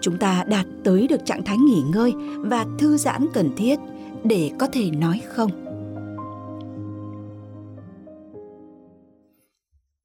chúng 0.00 0.18
ta 0.18 0.44
đạt 0.48 0.66
tới 0.84 1.06
được 1.08 1.24
trạng 1.24 1.44
thái 1.44 1.58
nghỉ 1.58 1.82
ngơi 1.94 2.12
và 2.36 2.66
thư 2.78 2.96
giãn 2.96 3.26
cần 3.34 3.50
thiết 3.56 3.78
để 4.24 4.50
có 4.58 4.68
thể 4.72 4.90
nói 4.90 5.20
không. 5.28 5.50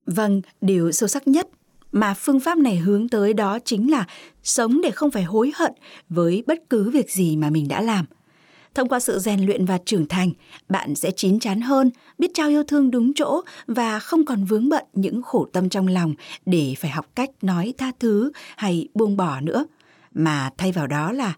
Vâng 0.05 0.41
điều 0.61 0.91
sâu 0.91 1.07
sắc 1.07 1.27
nhất 1.27 1.47
mà 1.93 2.13
phương 2.13 2.39
pháp 2.39 2.57
này 2.57 2.77
hướng 2.77 3.09
tới 3.09 3.33
đó 3.33 3.59
chính 3.65 3.91
là 3.91 4.07
sống 4.43 4.81
để 4.81 4.91
không 4.91 5.11
phải 5.11 5.23
hối 5.23 5.51
hận 5.55 5.73
với 6.09 6.43
bất 6.47 6.69
cứ 6.69 6.89
việc 6.89 7.11
gì 7.11 7.37
mà 7.37 7.49
mình 7.49 7.67
đã 7.67 7.81
làm. 7.81 8.05
Thông 8.75 8.89
qua 8.89 8.99
sự 8.99 9.19
rèn 9.19 9.45
luyện 9.45 9.65
và 9.65 9.79
trưởng 9.85 10.07
thành, 10.07 10.31
bạn 10.69 10.95
sẽ 10.95 11.11
chín 11.11 11.39
chắn 11.39 11.61
hơn, 11.61 11.91
biết 12.17 12.31
trao 12.33 12.49
yêu 12.49 12.63
thương 12.63 12.91
đúng 12.91 13.13
chỗ 13.13 13.41
và 13.67 13.99
không 13.99 14.25
còn 14.25 14.45
vướng 14.45 14.69
bận 14.69 14.85
những 14.93 15.21
khổ 15.21 15.47
tâm 15.53 15.69
trong 15.69 15.87
lòng 15.87 16.13
để 16.45 16.75
phải 16.79 16.91
học 16.91 17.07
cách 17.15 17.29
nói 17.41 17.73
tha 17.77 17.91
thứ 17.99 18.31
hay 18.57 18.87
buông 18.93 19.17
bỏ 19.17 19.39
nữa. 19.41 19.65
Mà 20.13 20.49
thay 20.57 20.71
vào 20.71 20.87
đó 20.87 21.11
là 21.11 21.33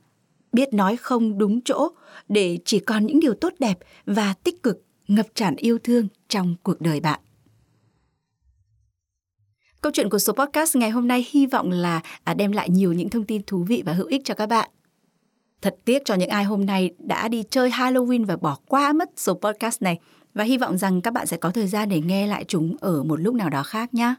biết 0.53 0.73
nói 0.73 0.97
không 0.97 1.37
đúng 1.37 1.61
chỗ 1.61 1.89
để 2.29 2.57
chỉ 2.65 2.79
còn 2.79 3.05
những 3.05 3.19
điều 3.19 3.33
tốt 3.33 3.53
đẹp 3.59 3.79
và 4.05 4.33
tích 4.43 4.63
cực, 4.63 4.83
ngập 5.07 5.25
tràn 5.35 5.55
yêu 5.55 5.77
thương 5.83 6.07
trong 6.29 6.55
cuộc 6.63 6.81
đời 6.81 6.99
bạn. 6.99 7.19
Câu 9.85 9.91
chuyện 9.91 10.09
của 10.09 10.19
số 10.19 10.33
podcast 10.33 10.75
ngày 10.75 10.89
hôm 10.89 11.07
nay 11.07 11.25
hy 11.29 11.45
vọng 11.45 11.71
là 11.71 12.01
à, 12.23 12.33
đem 12.33 12.51
lại 12.51 12.69
nhiều 12.69 12.93
những 12.93 13.09
thông 13.09 13.23
tin 13.23 13.41
thú 13.47 13.63
vị 13.63 13.83
và 13.85 13.93
hữu 13.93 14.07
ích 14.07 14.21
cho 14.25 14.33
các 14.33 14.45
bạn. 14.45 14.69
Thật 15.61 15.75
tiếc 15.85 16.05
cho 16.05 16.15
những 16.15 16.29
ai 16.29 16.43
hôm 16.43 16.65
nay 16.65 16.91
đã 16.99 17.27
đi 17.27 17.43
chơi 17.49 17.69
Halloween 17.69 18.25
và 18.25 18.37
bỏ 18.37 18.57
qua 18.67 18.93
mất 18.93 19.09
số 19.15 19.33
podcast 19.33 19.81
này 19.81 19.99
và 20.33 20.43
hy 20.43 20.57
vọng 20.57 20.77
rằng 20.77 21.01
các 21.01 21.13
bạn 21.13 21.27
sẽ 21.27 21.37
có 21.37 21.49
thời 21.49 21.67
gian 21.67 21.89
để 21.89 22.01
nghe 22.01 22.27
lại 22.27 22.45
chúng 22.47 22.75
ở 22.79 23.03
một 23.03 23.19
lúc 23.19 23.35
nào 23.35 23.49
đó 23.49 23.63
khác 23.63 23.93
nhé. 23.93 24.15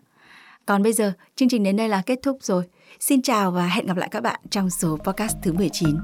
Còn 0.67 0.83
bây 0.83 0.93
giờ, 0.93 1.13
chương 1.37 1.49
trình 1.49 1.63
đến 1.63 1.77
đây 1.77 1.89
là 1.89 2.03
kết 2.07 2.19
thúc 2.23 2.39
rồi. 2.41 2.65
Xin 3.01 3.23
chào 3.23 3.51
và 3.51 3.67
hẹn 3.67 3.87
gặp 3.87 3.97
lại 3.97 4.09
các 4.13 4.23
bạn 4.23 4.41
trong 4.51 4.71
số 4.71 4.99
podcast 5.05 5.37
thứ 5.43 5.53
19. 5.53 5.97